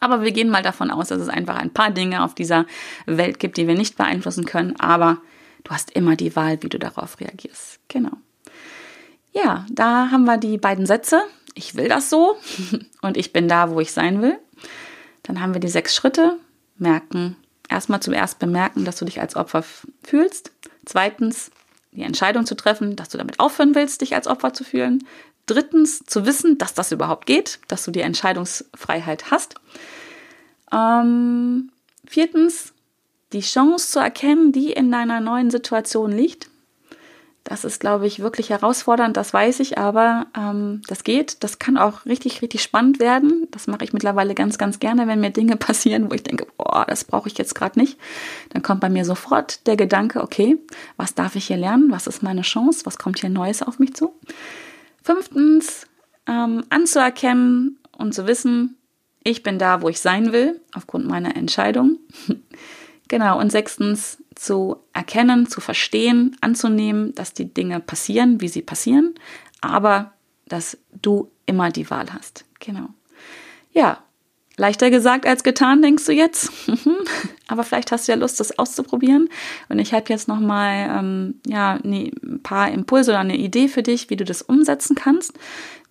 Aber 0.00 0.22
wir 0.22 0.32
gehen 0.32 0.48
mal 0.48 0.62
davon 0.62 0.90
aus, 0.90 1.08
dass 1.08 1.20
es 1.20 1.28
einfach 1.28 1.56
ein 1.56 1.72
paar 1.72 1.90
Dinge 1.90 2.24
auf 2.24 2.34
dieser 2.34 2.66
Welt 3.06 3.38
gibt, 3.38 3.56
die 3.56 3.66
wir 3.66 3.74
nicht 3.74 3.96
beeinflussen 3.96 4.44
können. 4.44 4.78
Aber 4.80 5.18
du 5.64 5.70
hast 5.70 5.90
immer 5.92 6.16
die 6.16 6.34
Wahl, 6.36 6.62
wie 6.62 6.68
du 6.68 6.78
darauf 6.78 7.20
reagierst. 7.20 7.78
Genau. 7.88 8.12
Ja, 9.32 9.66
da 9.70 10.10
haben 10.10 10.24
wir 10.24 10.36
die 10.36 10.58
beiden 10.58 10.86
Sätze. 10.86 11.22
Ich 11.54 11.74
will 11.74 11.88
das 11.88 12.10
so 12.10 12.36
und 13.02 13.16
ich 13.16 13.32
bin 13.32 13.48
da, 13.48 13.70
wo 13.70 13.80
ich 13.80 13.92
sein 13.92 14.22
will. 14.22 14.38
Dann 15.22 15.40
haben 15.40 15.54
wir 15.54 15.60
die 15.60 15.68
sechs 15.68 15.94
Schritte. 15.94 16.38
Merken, 16.76 17.36
erstmal 17.68 18.00
zuerst 18.00 18.38
bemerken, 18.38 18.84
dass 18.84 18.96
du 18.96 19.04
dich 19.04 19.20
als 19.20 19.36
Opfer 19.36 19.64
fühlst. 20.02 20.50
Zweitens, 20.86 21.50
die 21.92 22.02
Entscheidung 22.02 22.46
zu 22.46 22.54
treffen, 22.54 22.96
dass 22.96 23.10
du 23.10 23.18
damit 23.18 23.38
aufhören 23.40 23.74
willst, 23.74 24.00
dich 24.00 24.14
als 24.14 24.26
Opfer 24.26 24.54
zu 24.54 24.64
fühlen. 24.64 25.06
Drittens, 25.46 26.04
zu 26.06 26.26
wissen, 26.26 26.58
dass 26.58 26.74
das 26.74 26.92
überhaupt 26.92 27.26
geht, 27.26 27.58
dass 27.68 27.84
du 27.84 27.90
die 27.90 28.00
Entscheidungsfreiheit 28.00 29.30
hast. 29.30 29.56
Ähm, 30.72 31.70
viertens, 32.06 32.72
die 33.32 33.40
Chance 33.40 33.90
zu 33.90 33.98
erkennen, 33.98 34.52
die 34.52 34.72
in 34.72 34.90
deiner 34.90 35.20
neuen 35.20 35.50
Situation 35.50 36.12
liegt. 36.12 36.48
Das 37.50 37.64
ist, 37.64 37.80
glaube 37.80 38.06
ich, 38.06 38.20
wirklich 38.20 38.50
herausfordernd, 38.50 39.16
das 39.16 39.34
weiß 39.34 39.58
ich, 39.58 39.76
aber 39.76 40.28
ähm, 40.38 40.82
das 40.86 41.02
geht. 41.02 41.42
Das 41.42 41.58
kann 41.58 41.78
auch 41.78 42.06
richtig, 42.06 42.42
richtig 42.42 42.62
spannend 42.62 43.00
werden. 43.00 43.48
Das 43.50 43.66
mache 43.66 43.82
ich 43.82 43.92
mittlerweile 43.92 44.36
ganz, 44.36 44.56
ganz 44.56 44.78
gerne, 44.78 45.08
wenn 45.08 45.18
mir 45.18 45.30
Dinge 45.30 45.56
passieren, 45.56 46.08
wo 46.08 46.14
ich 46.14 46.22
denke, 46.22 46.46
boah, 46.56 46.86
das 46.88 47.02
brauche 47.02 47.28
ich 47.28 47.36
jetzt 47.38 47.56
gerade 47.56 47.76
nicht. 47.76 47.98
Dann 48.50 48.62
kommt 48.62 48.80
bei 48.80 48.88
mir 48.88 49.04
sofort 49.04 49.66
der 49.66 49.74
Gedanke, 49.74 50.22
okay, 50.22 50.58
was 50.96 51.16
darf 51.16 51.34
ich 51.34 51.48
hier 51.48 51.56
lernen? 51.56 51.90
Was 51.90 52.06
ist 52.06 52.22
meine 52.22 52.42
Chance? 52.42 52.86
Was 52.86 52.98
kommt 52.98 53.18
hier 53.18 53.30
Neues 53.30 53.64
auf 53.64 53.80
mich 53.80 53.94
zu? 53.94 54.14
Fünftens, 55.02 55.88
ähm, 56.28 56.62
anzuerkennen 56.70 57.80
und 57.98 58.14
zu 58.14 58.28
wissen, 58.28 58.76
ich 59.24 59.42
bin 59.42 59.58
da, 59.58 59.82
wo 59.82 59.88
ich 59.88 59.98
sein 59.98 60.30
will, 60.30 60.60
aufgrund 60.72 61.08
meiner 61.08 61.34
Entscheidung. 61.34 61.98
genau. 63.08 63.40
Und 63.40 63.50
sechstens, 63.50 64.19
zu 64.40 64.78
erkennen, 64.94 65.46
zu 65.48 65.60
verstehen, 65.60 66.34
anzunehmen, 66.40 67.14
dass 67.14 67.34
die 67.34 67.52
Dinge 67.52 67.78
passieren, 67.78 68.40
wie 68.40 68.48
sie 68.48 68.62
passieren, 68.62 69.14
aber 69.60 70.14
dass 70.46 70.78
du 71.02 71.30
immer 71.44 71.68
die 71.68 71.90
Wahl 71.90 72.06
hast. 72.14 72.46
Genau. 72.58 72.88
Ja, 73.72 74.02
leichter 74.56 74.90
gesagt 74.90 75.26
als 75.26 75.44
getan, 75.44 75.82
denkst 75.82 76.06
du 76.06 76.12
jetzt. 76.12 76.50
aber 77.48 77.64
vielleicht 77.64 77.92
hast 77.92 78.08
du 78.08 78.12
ja 78.12 78.18
Lust, 78.18 78.40
das 78.40 78.58
auszuprobieren. 78.58 79.28
Und 79.68 79.78
ich 79.78 79.92
habe 79.92 80.06
jetzt 80.08 80.26
noch 80.26 80.40
mal 80.40 80.98
ähm, 80.98 81.40
ja 81.46 81.78
ne, 81.82 82.10
ein 82.22 82.42
paar 82.42 82.70
Impulse 82.70 83.10
oder 83.10 83.20
eine 83.20 83.36
Idee 83.36 83.68
für 83.68 83.82
dich, 83.82 84.08
wie 84.08 84.16
du 84.16 84.24
das 84.24 84.40
umsetzen 84.40 84.96
kannst. 84.96 85.38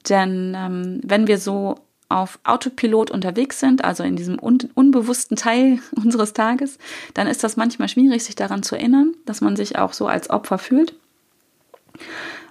Denn 0.10 0.56
ähm, 0.58 1.02
wenn 1.04 1.28
wir 1.28 1.38
so 1.38 1.76
auf 2.10 2.40
Autopilot 2.44 3.12
unterwegs 3.12 3.60
sind, 3.60 3.86
also 3.86 4.04
in 4.04 4.16
diesem 4.16 4.40
un 4.42 4.58
unbewussten 4.74 5.38
Teil 5.38 5.80
unseres 5.96 6.34
Tages, 6.34 6.78
dann 7.14 7.28
ist 7.28 7.44
das 7.44 7.56
manchmal 7.56 7.88
schwierig, 7.88 8.24
sich 8.24 8.36
daran 8.36 8.64
zu 8.64 8.76
erinnern, 8.76 9.14
dass 9.26 9.42
man 9.42 9.56
sich 9.56 9.78
auch 9.78 9.94
so 9.94 10.08
als 10.08 10.30
Opfer 10.30 10.58
fühlt. 10.58 10.94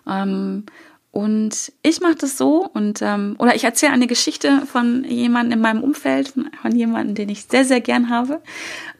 Ähm, 0.06 0.64
und 1.10 1.72
ich 1.82 2.00
mache 2.00 2.14
das 2.14 2.38
so 2.38 2.68
und 2.72 3.00
ähm, 3.02 3.34
oder 3.38 3.56
ich 3.56 3.64
erzähle 3.64 3.92
eine 3.92 4.06
Geschichte 4.06 4.62
von 4.66 5.04
jemandem 5.04 5.58
in 5.58 5.62
meinem 5.62 5.82
Umfeld, 5.82 6.34
von 6.62 6.76
jemandem, 6.76 7.14
den 7.14 7.28
ich 7.30 7.44
sehr, 7.44 7.64
sehr 7.64 7.80
gern 7.80 8.10
habe, 8.10 8.40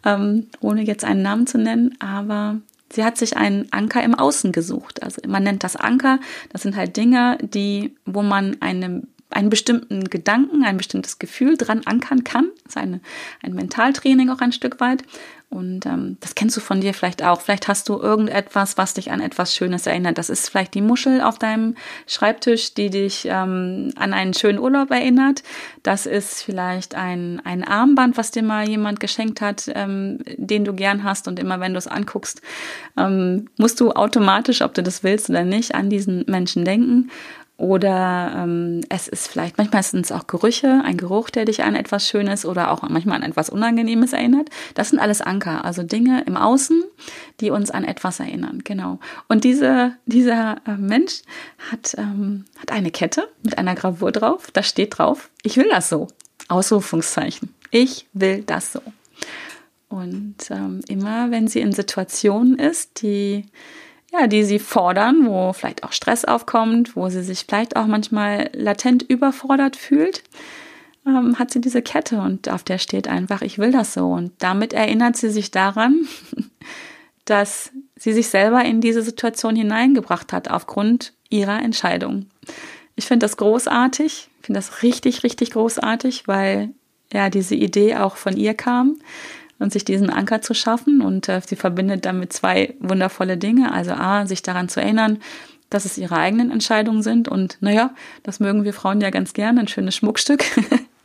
ähm, 0.05 0.49
ohne 0.61 0.83
jetzt 0.83 1.05
einen 1.05 1.23
Namen 1.23 1.47
zu 1.47 1.59
nennen, 1.59 1.94
aber 2.01 2.57
sie 2.90 3.05
hat 3.05 3.18
sich 3.18 3.37
einen 3.37 3.68
Anker 3.73 4.03
im 4.03 4.14
Außen 4.14 4.53
gesucht. 4.53 5.03
Also 5.03 5.21
man 5.29 5.44
nennt 5.44 5.62
das 5.62 5.77
Anker, 5.77 6.18
das 6.51 6.62
sind 6.62 6.77
halt 6.77 6.97
Dinge, 6.97 7.38
die, 7.42 7.94
wo 8.07 8.23
man 8.23 8.57
eine 8.61 9.03
einen 9.31 9.51
bestimmten 9.51 10.05
Gedanken, 10.05 10.64
ein 10.64 10.79
bestimmtes 10.79 11.19
Gefühl 11.19 11.57
dran 11.57 11.83
ankern 11.85 12.25
kann. 12.25 12.51
Das 12.64 12.77
ist 12.77 12.77
eine, 12.77 13.01
ein 13.43 13.55
Mentaltraining 13.55 14.31
auch 14.31 14.41
ein 14.41 14.53
Stück 14.53 14.81
weit. 14.81 15.05
Und 15.51 15.87
ähm, 15.87 16.19
das 16.21 16.35
kennst 16.35 16.59
du 16.59 16.61
von 16.61 16.83
dir 16.83 16.93
vielleicht 16.93 17.23
auch. 17.23 17.41
Vielleicht 17.41 17.69
hast 17.69 17.88
du 17.88 17.99
irgendetwas, 17.99 18.77
was 18.77 18.93
dich 18.93 19.11
an 19.12 19.21
etwas 19.21 19.55
Schönes 19.55 19.87
erinnert. 19.87 20.19
Das 20.19 20.29
ist 20.29 20.51
vielleicht 20.51 20.75
die 20.75 20.83
Muschel 20.83 21.23
auf 21.23 21.38
deinem 21.38 21.75
Schreibtisch, 22.07 22.75
die 22.75 22.91
dich 22.91 23.25
ähm, 23.25 23.91
an 23.97 24.12
einen 24.12 24.35
schönen 24.35 24.59
Urlaub 24.59 24.91
erinnert. 24.91 25.43
Das 25.83 26.05
ist 26.05 26.43
vielleicht 26.43 26.95
ein, 26.95 27.41
ein 27.45 27.64
Armband, 27.64 28.19
was 28.19 28.31
dir 28.31 28.43
mal 28.43 28.69
jemand 28.69 29.01
geschenkt 29.01 29.41
hat, 29.41 29.71
ähm, 29.75 30.19
den 30.37 30.67
du 30.67 30.75
gern 30.75 31.03
hast. 31.03 31.29
Und 31.29 31.38
immer 31.38 31.61
wenn 31.61 31.73
du 31.73 31.79
es 31.79 31.87
anguckst, 31.87 32.43
ähm, 32.99 33.49
musst 33.57 33.81
du 33.81 33.93
automatisch, 33.93 34.61
ob 34.61 34.75
du 34.75 34.83
das 34.83 35.03
willst 35.03 35.31
oder 35.31 35.45
nicht, 35.45 35.75
an 35.75 35.88
diesen 35.88 36.27
Menschen 36.27 36.67
denken. 36.67 37.11
Oder 37.59 38.35
ähm, 38.37 38.83
es 38.88 39.09
ist 39.09 39.27
vielleicht, 39.27 39.59
manchmal 39.59 39.83
sind 39.83 40.05
es 40.05 40.12
auch 40.12 40.29
Gerüche, 40.29 40.81
ein 40.85 40.97
Geruch, 40.97 41.29
der 41.29 41.44
dich 41.44 41.64
an 41.64 41.75
etwas 41.75 42.09
Schönes 42.09 42.47
oder 42.47 42.71
auch 42.71 42.83
manchmal 42.88 43.16
an 43.16 43.29
etwas 43.29 43.51
Unangenehmes 43.51 44.12
erinnert. 44.12 44.49
Das 44.75 44.90
sind 44.90 45.01
alles 45.01 45.21
Anker, 45.21 45.64
also 45.64 45.83
Dinge 45.83 46.23
im 46.25 46.37
Außen, 46.37 46.85
die 47.40 47.51
uns 47.51 47.73
an 47.73 47.83
etwas 47.83 48.21
erinnern. 48.21 48.61
Genau. 48.62 49.01
Und 49.27 49.42
diese, 49.42 49.97
dieser 50.07 50.59
äh, 50.68 50.77
Mensch 50.77 51.23
hat, 51.73 51.97
ähm, 51.99 52.44
hat 52.61 52.71
eine 52.71 52.92
Kette 52.92 53.29
mit 53.42 53.59
einer 53.59 53.75
Gravur 53.75 54.12
drauf. 54.12 54.53
Da 54.53 54.62
steht 54.62 54.97
drauf, 54.97 55.29
ich 55.42 55.57
will 55.57 55.68
das 55.68 55.88
so. 55.88 56.07
Ausrufungszeichen. 56.47 57.53
Ich 57.73 58.07
will 58.12 58.44
das 58.44 58.73
so. 58.73 58.81
Und 59.88 60.37
ähm, 60.51 60.81
immer, 60.87 61.33
wenn 61.33 61.49
sie 61.49 61.61
in 61.61 61.73
Situationen 61.73 62.57
ist, 62.57 63.03
die 63.03 63.47
ja, 64.12 64.27
die 64.27 64.44
sie 64.44 64.59
fordern, 64.59 65.27
wo 65.27 65.53
vielleicht 65.53 65.85
auch 65.85 65.92
Stress 65.92 66.25
aufkommt, 66.25 66.97
wo 66.97 67.09
sie 67.09 67.23
sich 67.23 67.44
vielleicht 67.47 67.77
auch 67.77 67.87
manchmal 67.87 68.51
latent 68.55 69.03
überfordert 69.03 69.77
fühlt, 69.77 70.23
ähm, 71.07 71.38
hat 71.38 71.51
sie 71.51 71.61
diese 71.61 71.83
Kette 71.83 72.21
und 72.21 72.49
auf 72.49 72.62
der 72.62 72.79
steht 72.79 73.09
einfach, 73.09 73.42
ich 73.42 73.59
will 73.59 73.73
das 73.73 73.92
so. 73.94 74.07
Und 74.07 74.33
damit 74.38 74.73
erinnert 74.73 75.16
sie 75.16 75.31
sich 75.31 75.51
daran, 75.51 76.07
dass 77.25 77.71
sie 77.97 78.12
sich 78.12 78.29
selber 78.29 78.64
in 78.64 78.81
diese 78.81 79.03
Situation 79.03 79.57
hineingebracht 79.57 80.33
hat 80.33 80.51
aufgrund 80.51 81.12
ihrer 81.29 81.61
Entscheidung. 81.61 82.27
Ich 82.97 83.07
finde 83.07 83.25
das 83.25 83.37
großartig, 83.37 84.29
finde 84.40 84.59
das 84.59 84.83
richtig, 84.83 85.23
richtig 85.23 85.51
großartig, 85.51 86.27
weil 86.27 86.71
ja 87.12 87.29
diese 87.29 87.55
Idee 87.55 87.97
auch 87.97 88.16
von 88.16 88.37
ihr 88.37 88.55
kam 88.55 88.97
und 89.59 89.73
sich 89.73 89.85
diesen 89.85 90.11
Anker 90.11 90.40
zu 90.40 90.55
schaffen. 90.55 91.01
Und 91.01 91.29
äh, 91.29 91.40
sie 91.44 91.57
verbindet 91.57 92.05
damit 92.05 92.33
zwei 92.33 92.75
wundervolle 92.81 93.37
Dinge. 93.37 93.73
Also 93.73 93.92
A, 93.92 94.27
sich 94.27 94.42
daran 94.42 94.68
zu 94.68 94.81
erinnern, 94.81 95.18
dass 95.71 95.85
es 95.85 95.99
ihre 95.99 96.16
eigenen 96.16 96.51
Entscheidungen 96.51 97.03
sind. 97.03 97.29
Und 97.29 97.59
naja, 97.61 97.90
das 98.23 98.40
mögen 98.40 98.64
wir 98.64 98.73
Frauen 98.73 99.01
ja 99.01 99.11
ganz 99.11 99.33
gerne, 99.33 99.61
ein 99.61 99.68
schönes 99.68 99.97
Schmuckstück. 99.97 100.44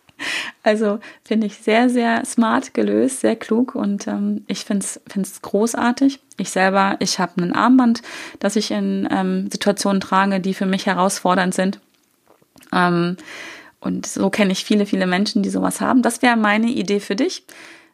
also 0.63 0.99
finde 1.23 1.47
ich 1.47 1.57
sehr, 1.57 1.89
sehr 1.89 2.23
smart 2.25 2.73
gelöst, 2.73 3.21
sehr 3.21 3.35
klug 3.35 3.75
und 3.75 4.07
ähm, 4.07 4.43
ich 4.47 4.63
finde 4.65 4.85
es 4.85 5.41
großartig. 5.41 6.19
Ich 6.37 6.49
selber, 6.49 6.95
ich 6.99 7.19
habe 7.19 7.41
ein 7.41 7.53
Armband, 7.53 8.01
das 8.39 8.55
ich 8.55 8.71
in 8.71 9.07
ähm, 9.11 9.49
Situationen 9.51 10.01
trage, 10.01 10.39
die 10.39 10.53
für 10.53 10.65
mich 10.65 10.85
herausfordernd 10.85 11.53
sind. 11.53 11.79
Ähm, 12.71 13.17
und 13.79 14.05
so 14.05 14.29
kenne 14.29 14.53
ich 14.53 14.63
viele, 14.63 14.85
viele 14.85 15.07
Menschen, 15.07 15.43
die 15.43 15.49
sowas 15.49 15.81
haben. 15.81 16.01
Das 16.01 16.21
wäre 16.21 16.37
meine 16.37 16.67
Idee 16.67 17.01
für 17.01 17.17
dich 17.17 17.43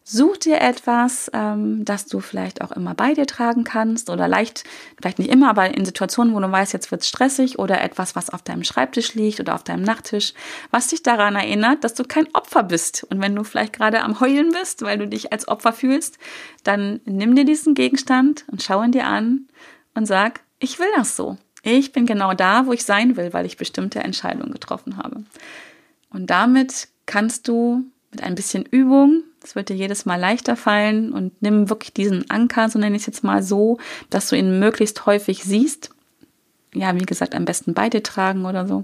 Such 0.03 0.37
dir 0.37 0.59
etwas, 0.59 1.29
ähm, 1.33 1.85
das 1.85 2.07
du 2.07 2.19
vielleicht 2.19 2.61
auch 2.61 2.71
immer 2.71 2.95
bei 2.95 3.13
dir 3.13 3.27
tragen 3.27 3.63
kannst 3.63 4.09
oder 4.09 4.27
leicht, 4.27 4.63
vielleicht 4.97 5.19
nicht 5.19 5.29
immer, 5.29 5.49
aber 5.51 5.75
in 5.77 5.85
Situationen, 5.85 6.33
wo 6.33 6.39
du 6.39 6.51
weißt, 6.51 6.73
jetzt 6.73 6.89
wird's 6.89 7.07
stressig 7.07 7.59
oder 7.59 7.81
etwas, 7.81 8.15
was 8.15 8.31
auf 8.31 8.41
deinem 8.41 8.63
Schreibtisch 8.63 9.13
liegt 9.13 9.39
oder 9.39 9.53
auf 9.53 9.63
deinem 9.63 9.83
Nachttisch, 9.83 10.33
was 10.71 10.87
dich 10.87 11.03
daran 11.03 11.35
erinnert, 11.35 11.83
dass 11.83 11.93
du 11.93 12.03
kein 12.03 12.27
Opfer 12.33 12.63
bist. 12.63 13.05
Und 13.11 13.21
wenn 13.21 13.35
du 13.35 13.43
vielleicht 13.43 13.73
gerade 13.73 14.01
am 14.01 14.19
Heulen 14.19 14.51
bist, 14.51 14.81
weil 14.81 14.97
du 14.97 15.07
dich 15.07 15.31
als 15.31 15.47
Opfer 15.47 15.73
fühlst, 15.73 16.17
dann 16.63 17.01
nimm 17.05 17.35
dir 17.35 17.45
diesen 17.45 17.75
Gegenstand 17.75 18.45
und 18.51 18.63
schau 18.63 18.81
ihn 18.81 18.91
dir 18.91 19.05
an 19.05 19.47
und 19.93 20.07
sag, 20.07 20.41
ich 20.57 20.79
will 20.79 20.89
das 20.95 21.15
so. 21.15 21.37
Ich 21.61 21.91
bin 21.91 22.05
genau 22.05 22.33
da, 22.33 22.65
wo 22.65 22.73
ich 22.73 22.83
sein 22.83 23.15
will, 23.15 23.33
weil 23.33 23.45
ich 23.45 23.57
bestimmte 23.57 23.99
Entscheidungen 23.99 24.51
getroffen 24.51 24.97
habe. 24.97 25.23
Und 26.09 26.29
damit 26.29 26.87
kannst 27.05 27.47
du 27.47 27.83
mit 28.11 28.23
ein 28.23 28.35
bisschen 28.35 28.65
Übung 28.65 29.23
es 29.43 29.55
wird 29.55 29.69
dir 29.69 29.75
jedes 29.75 30.05
Mal 30.05 30.19
leichter 30.19 30.55
fallen 30.55 31.13
und 31.13 31.41
nimm 31.41 31.69
wirklich 31.69 31.93
diesen 31.93 32.29
Anker, 32.29 32.69
so 32.69 32.79
nenne 32.79 32.95
ich 32.95 33.03
es 33.03 33.07
jetzt 33.07 33.23
mal 33.23 33.41
so, 33.41 33.77
dass 34.09 34.29
du 34.29 34.35
ihn 34.35 34.59
möglichst 34.59 35.05
häufig 35.05 35.43
siehst. 35.43 35.91
Ja, 36.73 36.93
wie 36.95 37.05
gesagt, 37.05 37.33
am 37.35 37.45
besten 37.45 37.73
beide 37.73 38.03
tragen 38.03 38.45
oder 38.45 38.67
so. 38.67 38.83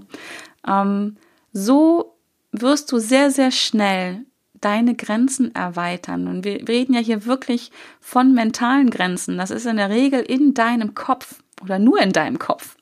Ähm, 0.66 1.16
so 1.52 2.16
wirst 2.52 2.90
du 2.90 2.98
sehr, 2.98 3.30
sehr 3.30 3.50
schnell 3.50 4.24
deine 4.54 4.94
Grenzen 4.94 5.54
erweitern. 5.54 6.26
Und 6.26 6.44
wir 6.44 6.66
reden 6.66 6.94
ja 6.94 7.00
hier 7.00 7.26
wirklich 7.26 7.70
von 8.00 8.32
mentalen 8.32 8.90
Grenzen. 8.90 9.36
Das 9.36 9.50
ist 9.50 9.66
in 9.66 9.76
der 9.76 9.90
Regel 9.90 10.20
in 10.20 10.54
deinem 10.54 10.94
Kopf 10.94 11.36
oder 11.62 11.78
nur 11.78 12.00
in 12.00 12.12
deinem 12.12 12.38
Kopf. 12.38 12.76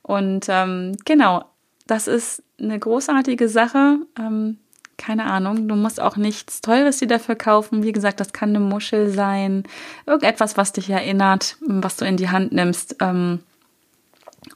Und 0.00 0.46
ähm, 0.48 0.96
genau, 1.04 1.44
das 1.86 2.08
ist 2.08 2.42
eine 2.58 2.78
großartige 2.78 3.48
Sache. 3.48 3.98
Ähm, 4.18 4.58
keine 5.02 5.24
Ahnung, 5.24 5.66
du 5.66 5.74
musst 5.74 6.00
auch 6.00 6.16
nichts 6.16 6.60
Teures 6.60 6.98
dir 6.98 7.08
dafür 7.08 7.34
kaufen. 7.34 7.82
Wie 7.82 7.90
gesagt, 7.90 8.20
das 8.20 8.32
kann 8.32 8.50
eine 8.50 8.60
Muschel 8.60 9.10
sein, 9.10 9.64
irgendetwas, 10.06 10.56
was 10.56 10.72
dich 10.72 10.88
erinnert, 10.90 11.56
was 11.60 11.96
du 11.96 12.04
in 12.04 12.16
die 12.16 12.30
Hand 12.30 12.52
nimmst. 12.52 12.96
Ähm, 13.00 13.40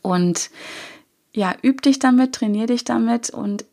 und 0.03 0.51
ja, 1.33 1.53
üb 1.65 1.83
dich 1.83 1.99
damit, 1.99 2.33
trainier 2.33 2.67
dich 2.67 2.85
damit 2.85 3.31
und 3.31 3.65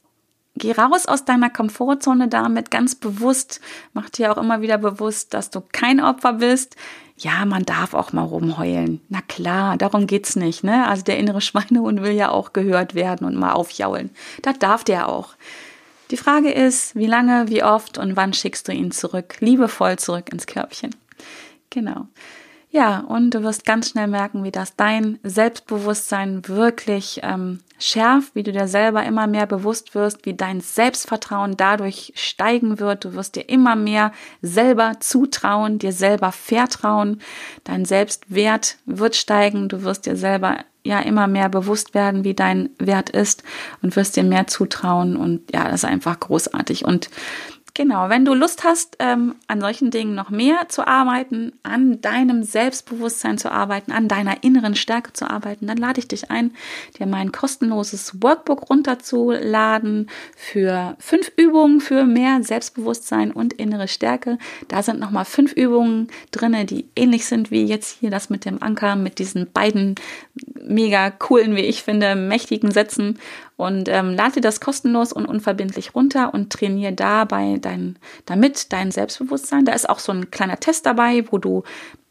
geh 0.56 0.72
raus 0.72 1.06
aus 1.06 1.26
deiner 1.26 1.52
Komfortzone 1.52 2.28
damit 2.28 2.72
ganz 2.72 2.96
bewusst. 2.96 3.62
Mach 3.94 4.10
dir 4.10 4.32
auch 4.32 4.38
immer 4.38 4.62
wieder 4.62 4.80
bewusst, 4.80 5.36
dass 5.36 5.52
du 5.52 5.62
kein 5.62 6.00
Opfer 6.02 6.34
bist. 6.34 6.76
Ja, 7.18 7.46
man 7.46 7.66
darf 7.66 7.94
auch 7.94 8.14
mal 8.14 8.24
rumheulen. 8.24 9.00
Na 9.10 9.22
klar, 9.22 9.78
darum 9.78 10.08
geht's 10.08 10.36
nicht, 10.36 10.64
ne? 10.64 10.88
Also 10.88 11.04
der 11.04 11.20
innere 11.20 11.42
Schweinehund 11.42 12.02
will 12.02 12.14
ja 12.14 12.30
auch 12.30 12.52
gehört 12.52 12.96
werden 12.96 13.28
und 13.28 13.36
mal 13.36 13.54
aufjaulen. 13.54 14.10
Das 14.42 14.58
darf 14.58 14.84
der 14.84 15.08
auch. 15.08 15.36
Die 16.14 16.18
Frage 16.18 16.52
ist, 16.52 16.96
wie 16.96 17.08
lange, 17.08 17.50
wie 17.50 17.64
oft 17.64 17.98
und 17.98 18.16
wann 18.16 18.34
schickst 18.34 18.68
du 18.68 18.72
ihn 18.72 18.92
zurück, 18.92 19.38
liebevoll 19.40 19.98
zurück 19.98 20.32
ins 20.32 20.46
Körbchen. 20.46 20.96
Genau. 21.72 22.06
Ja, 22.70 23.00
und 23.00 23.32
du 23.32 23.42
wirst 23.42 23.66
ganz 23.66 23.90
schnell 23.90 24.06
merken, 24.06 24.44
wie 24.44 24.52
das 24.52 24.76
dein 24.76 25.18
Selbstbewusstsein 25.24 26.48
wirklich 26.48 27.22
ähm, 27.24 27.62
schärft, 27.80 28.36
wie 28.36 28.44
du 28.44 28.52
dir 28.52 28.68
selber 28.68 29.04
immer 29.04 29.26
mehr 29.26 29.48
bewusst 29.48 29.96
wirst, 29.96 30.28
wie 30.28 30.36
dein 30.36 30.62
Selbstvertrauen 30.62 31.58
dadurch 31.58 32.14
steigen 32.16 32.78
wird. 32.80 33.06
Du 33.06 33.16
wirst 33.16 33.36
dir 33.36 33.50
immer 33.50 33.76
mehr 33.76 34.12
selber 34.44 35.00
zutrauen, 35.00 35.80
dir 35.80 35.94
selber 35.94 36.32
vertrauen. 36.32 37.22
Dein 37.64 37.86
Selbstwert 37.86 38.78
wird 38.86 39.16
steigen. 39.16 39.68
Du 39.68 39.82
wirst 39.82 40.06
dir 40.06 40.16
selber 40.16 40.60
ja 40.86 41.00
immer 41.00 41.28
mehr 41.28 41.50
bewusst 41.50 41.94
werden, 41.94 42.24
wie 42.24 42.34
dein 42.34 42.70
Wert 42.78 43.10
ist 43.10 43.44
und 43.82 43.96
wirst 43.96 44.16
dir 44.16 44.24
mehr 44.24 44.48
zutrauen. 44.48 45.16
Und 45.16 45.52
ja, 45.54 45.66
das 45.66 45.84
ist 45.84 45.86
einfach 45.86 46.20
großartig. 46.20 46.86
Und 46.86 47.10
Genau, 47.76 48.08
wenn 48.08 48.24
du 48.24 48.36
Lust 48.36 48.64
hast, 48.64 48.98
ähm, 49.00 49.34
an 49.48 49.60
solchen 49.60 49.90
Dingen 49.90 50.14
noch 50.14 50.30
mehr 50.30 50.70
zu 50.70 50.86
arbeiten, 50.86 51.54
an 51.64 52.02
deinem 52.02 52.44
Selbstbewusstsein 52.44 53.40
zu 53.40 53.52
arbeiten, 53.52 53.92
an 53.92 54.08
deiner 54.08 54.44
inneren 54.44 54.76
Stärke 54.76 55.12
zu 55.14 55.28
arbeiten, 55.28 55.66
dann 55.66 55.78
lade 55.78 56.00
ich 56.00 56.08
dich 56.08 56.30
ein, 56.30 56.52
dir 57.00 57.08
mein 57.08 57.32
kostenloses 57.32 58.22
Workbook 58.22 58.70
runterzuladen 58.70 60.08
für 60.36 60.96
fünf 61.00 61.32
Übungen 61.36 61.82
für 61.82 62.04
mehr 62.04 62.44
Selbstbewusstsein 62.44 63.32
und 63.32 63.54
innere 63.54 63.88
Stärke. 63.88 64.38
Da 64.68 64.84
sind 64.84 65.00
nochmal 65.00 65.26
fünf 65.26 65.54
Übungen 65.54 66.10
drinne, 66.30 66.66
die 66.66 66.86
ähnlich 66.96 67.26
sind 67.26 67.50
wie 67.50 67.66
jetzt 67.66 67.98
hier 68.00 68.12
das 68.12 68.30
mit 68.30 68.46
dem 68.46 68.62
Anker, 68.62 68.96
mit 68.96 69.18
diesen 69.18 69.52
beiden 69.52 69.96
mega 70.62 71.10
coolen, 71.10 71.56
wie 71.56 71.62
ich 71.62 71.82
finde, 71.82 72.16
mächtigen 72.16 72.70
Sätzen 72.70 73.18
und 73.58 73.88
ähm, 73.90 74.14
lade 74.16 74.36
dir 74.36 74.42
das 74.42 74.60
kostenlos 74.60 75.14
und 75.14 75.26
unverbindlich 75.26 75.96
runter 75.96 76.34
und 76.34 76.52
trainiere 76.52 76.94
dabei 76.94 77.58
dein, 77.62 77.98
damit 78.26 78.74
dein 78.74 78.92
Selbstbewusstsein. 78.92 79.66
Da 79.66 79.74
ist 79.74 79.90
auch 79.90 80.00
so 80.00 80.12
ein 80.12 80.32
kleiner 80.32 80.60
Test 80.60 80.86
dabei, 80.86 81.26
wo 81.32 81.38
du 81.38 81.64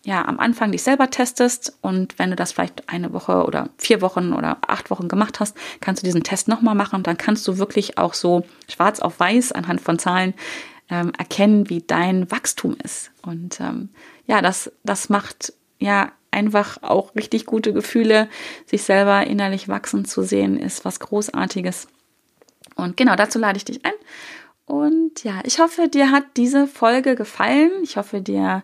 ja 0.05 0.24
am 0.24 0.40
Anfang 0.40 0.72
dich 0.72 0.83
selber 0.83 1.11
testest 1.11 1.78
und 1.81 2.18
wenn 2.18 2.31
du 2.31 2.37
das 2.37 2.52
vielleicht 2.52 2.88
eine 2.88 3.12
Woche 3.12 3.44
oder 3.44 3.68
vier 3.78 4.00
Wochen 4.00 4.33
oder 4.33 4.59
acht 4.66 4.90
Wochen 4.90 5.09
gemacht 5.09 5.40
hast, 5.40 5.57
kannst 5.81 6.02
du 6.02 6.07
diesen 6.07 6.24
Test 6.24 6.48
nochmal 6.48 6.74
machen 6.74 6.96
und 6.96 7.07
dann 7.07 7.16
kannst 7.16 7.46
du 7.46 7.59
wirklich 7.59 7.98
auch 7.98 8.14
so 8.14 8.44
schwarz 8.68 9.00
auf 9.00 9.20
weiß 9.20 9.52
anhand 9.52 9.81
von 9.81 9.98
Zahlen 9.98 10.35
ähm, 10.90 11.12
erkennen, 11.16 11.70
wie 11.70 11.81
dein 11.81 12.31
Wachstum 12.31 12.76
ist. 12.83 13.12
Und 13.22 13.61
ähm, 13.61 13.90
ja, 14.26 14.42
das, 14.42 14.72
das 14.83 15.09
macht 15.09 15.52
ja 15.78 16.11
einfach 16.32 16.78
auch 16.82 17.14
richtig 17.14 17.46
gute 17.46 17.72
Gefühle, 17.72 18.28
sich 18.66 18.82
selber 18.82 19.26
innerlich 19.26 19.68
wachsen 19.68 20.04
zu 20.04 20.22
sehen, 20.22 20.58
ist 20.58 20.84
was 20.84 21.00
Großartiges. 21.00 21.88
Und 22.74 22.96
genau 22.96 23.16
dazu 23.16 23.38
lade 23.38 23.56
ich 23.56 23.64
dich 23.64 23.84
ein. 23.84 23.92
Und 24.64 25.24
ja, 25.24 25.40
ich 25.44 25.58
hoffe, 25.58 25.88
dir 25.88 26.10
hat 26.10 26.24
diese 26.36 26.66
Folge 26.66 27.14
gefallen. 27.14 27.70
Ich 27.82 27.96
hoffe, 27.96 28.20
dir 28.20 28.62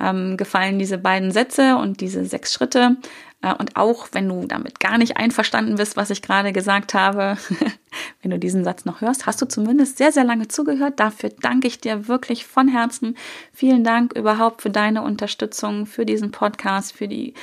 ähm, 0.00 0.36
gefallen 0.36 0.78
diese 0.78 0.98
beiden 0.98 1.32
Sätze 1.32 1.76
und 1.76 2.00
diese 2.00 2.24
sechs 2.24 2.52
Schritte. 2.52 2.96
Äh, 3.42 3.54
und 3.54 3.76
auch 3.76 4.08
wenn 4.12 4.28
du 4.28 4.46
damit 4.46 4.80
gar 4.80 4.98
nicht 4.98 5.16
einverstanden 5.16 5.76
bist, 5.76 5.96
was 5.96 6.10
ich 6.10 6.22
gerade 6.22 6.52
gesagt 6.52 6.94
habe, 6.94 7.36
wenn 8.22 8.30
du 8.30 8.38
diesen 8.38 8.64
Satz 8.64 8.84
noch 8.84 9.00
hörst, 9.00 9.26
hast 9.26 9.40
du 9.40 9.46
zumindest 9.46 9.98
sehr, 9.98 10.12
sehr 10.12 10.24
lange 10.24 10.48
zugehört. 10.48 11.00
Dafür 11.00 11.30
danke 11.40 11.68
ich 11.68 11.80
dir 11.80 12.08
wirklich 12.08 12.46
von 12.46 12.68
Herzen. 12.68 13.16
Vielen 13.52 13.84
Dank 13.84 14.14
überhaupt 14.14 14.62
für 14.62 14.70
deine 14.70 15.02
Unterstützung, 15.02 15.86
für 15.86 16.04
diesen 16.04 16.30
Podcast, 16.30 16.92
für 16.92 17.08
die 17.08 17.34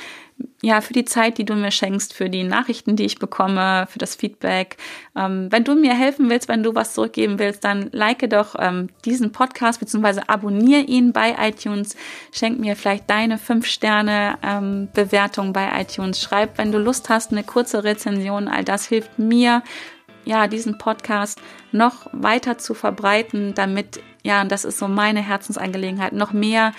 ja, 0.62 0.80
für 0.80 0.94
die 0.94 1.04
Zeit, 1.04 1.38
die 1.38 1.44
du 1.44 1.54
mir 1.54 1.70
schenkst, 1.70 2.12
für 2.12 2.28
die 2.28 2.42
Nachrichten, 2.42 2.96
die 2.96 3.04
ich 3.04 3.18
bekomme, 3.18 3.86
für 3.88 3.98
das 3.98 4.16
Feedback. 4.16 4.78
Ähm, 5.14 5.48
wenn 5.50 5.64
du 5.64 5.74
mir 5.74 5.94
helfen 5.94 6.30
willst, 6.30 6.48
wenn 6.48 6.62
du 6.62 6.74
was 6.74 6.94
zurückgeben 6.94 7.38
willst, 7.38 7.62
dann 7.62 7.90
like 7.92 8.28
doch 8.30 8.54
ähm, 8.58 8.88
diesen 9.04 9.32
Podcast 9.32 9.80
bzw. 9.80 10.22
abonniere 10.26 10.80
ihn 10.80 11.12
bei 11.12 11.36
iTunes. 11.38 11.94
Schenk 12.32 12.58
mir 12.58 12.74
vielleicht 12.74 13.08
deine 13.08 13.36
5-Sterne-Bewertung 13.36 15.46
ähm, 15.46 15.52
bei 15.52 15.80
iTunes. 15.80 16.20
Schreib, 16.20 16.58
wenn 16.58 16.72
du 16.72 16.78
Lust 16.78 17.08
hast, 17.10 17.32
eine 17.32 17.44
kurze 17.44 17.84
Rezension. 17.84 18.48
All 18.48 18.64
das 18.64 18.86
hilft 18.86 19.18
mir, 19.18 19.62
ja, 20.24 20.48
diesen 20.48 20.78
Podcast 20.78 21.40
noch 21.70 22.08
weiter 22.12 22.58
zu 22.58 22.74
verbreiten, 22.74 23.54
damit, 23.54 24.00
ja, 24.24 24.42
und 24.42 24.50
das 24.50 24.64
ist 24.64 24.78
so 24.78 24.88
meine 24.88 25.20
Herzensangelegenheit, 25.20 26.12
noch 26.12 26.32
mehr, 26.32 26.72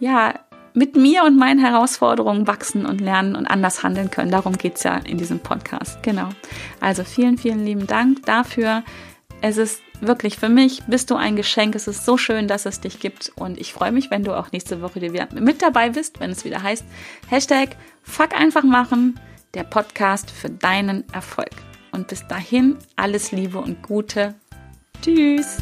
ja, 0.00 0.34
mit 0.74 0.96
mir 0.96 1.24
und 1.24 1.36
meinen 1.36 1.60
Herausforderungen 1.60 2.46
wachsen 2.46 2.86
und 2.86 3.00
lernen 3.00 3.36
und 3.36 3.46
anders 3.46 3.82
handeln 3.82 4.10
können. 4.10 4.30
Darum 4.30 4.56
geht 4.56 4.76
es 4.76 4.82
ja 4.82 4.96
in 4.96 5.18
diesem 5.18 5.40
Podcast. 5.40 6.02
Genau. 6.02 6.28
Also 6.80 7.04
vielen, 7.04 7.38
vielen 7.38 7.64
lieben 7.64 7.86
Dank 7.86 8.24
dafür. 8.26 8.82
Es 9.40 9.56
ist 9.56 9.80
wirklich 10.00 10.36
für 10.38 10.48
mich, 10.48 10.82
bist 10.86 11.10
du 11.10 11.16
ein 11.16 11.36
Geschenk. 11.36 11.74
Es 11.74 11.88
ist 11.88 12.04
so 12.04 12.16
schön, 12.16 12.48
dass 12.48 12.66
es 12.66 12.80
dich 12.80 13.00
gibt. 13.00 13.32
Und 13.36 13.58
ich 13.58 13.72
freue 13.72 13.92
mich, 13.92 14.10
wenn 14.10 14.24
du 14.24 14.36
auch 14.36 14.52
nächste 14.52 14.80
Woche 14.82 15.00
wieder 15.00 15.28
mit 15.32 15.62
dabei 15.62 15.90
bist, 15.90 16.20
wenn 16.20 16.30
es 16.30 16.44
wieder 16.44 16.62
heißt, 16.62 16.84
Hashtag 17.28 17.76
Fuck 18.02 18.34
einfach 18.34 18.64
machen, 18.64 19.20
der 19.54 19.64
Podcast 19.64 20.30
für 20.30 20.48
deinen 20.48 21.04
Erfolg. 21.12 21.50
Und 21.92 22.08
bis 22.08 22.26
dahin 22.26 22.76
alles 22.96 23.32
Liebe 23.32 23.58
und 23.58 23.82
Gute. 23.82 24.34
Tschüss. 25.02 25.58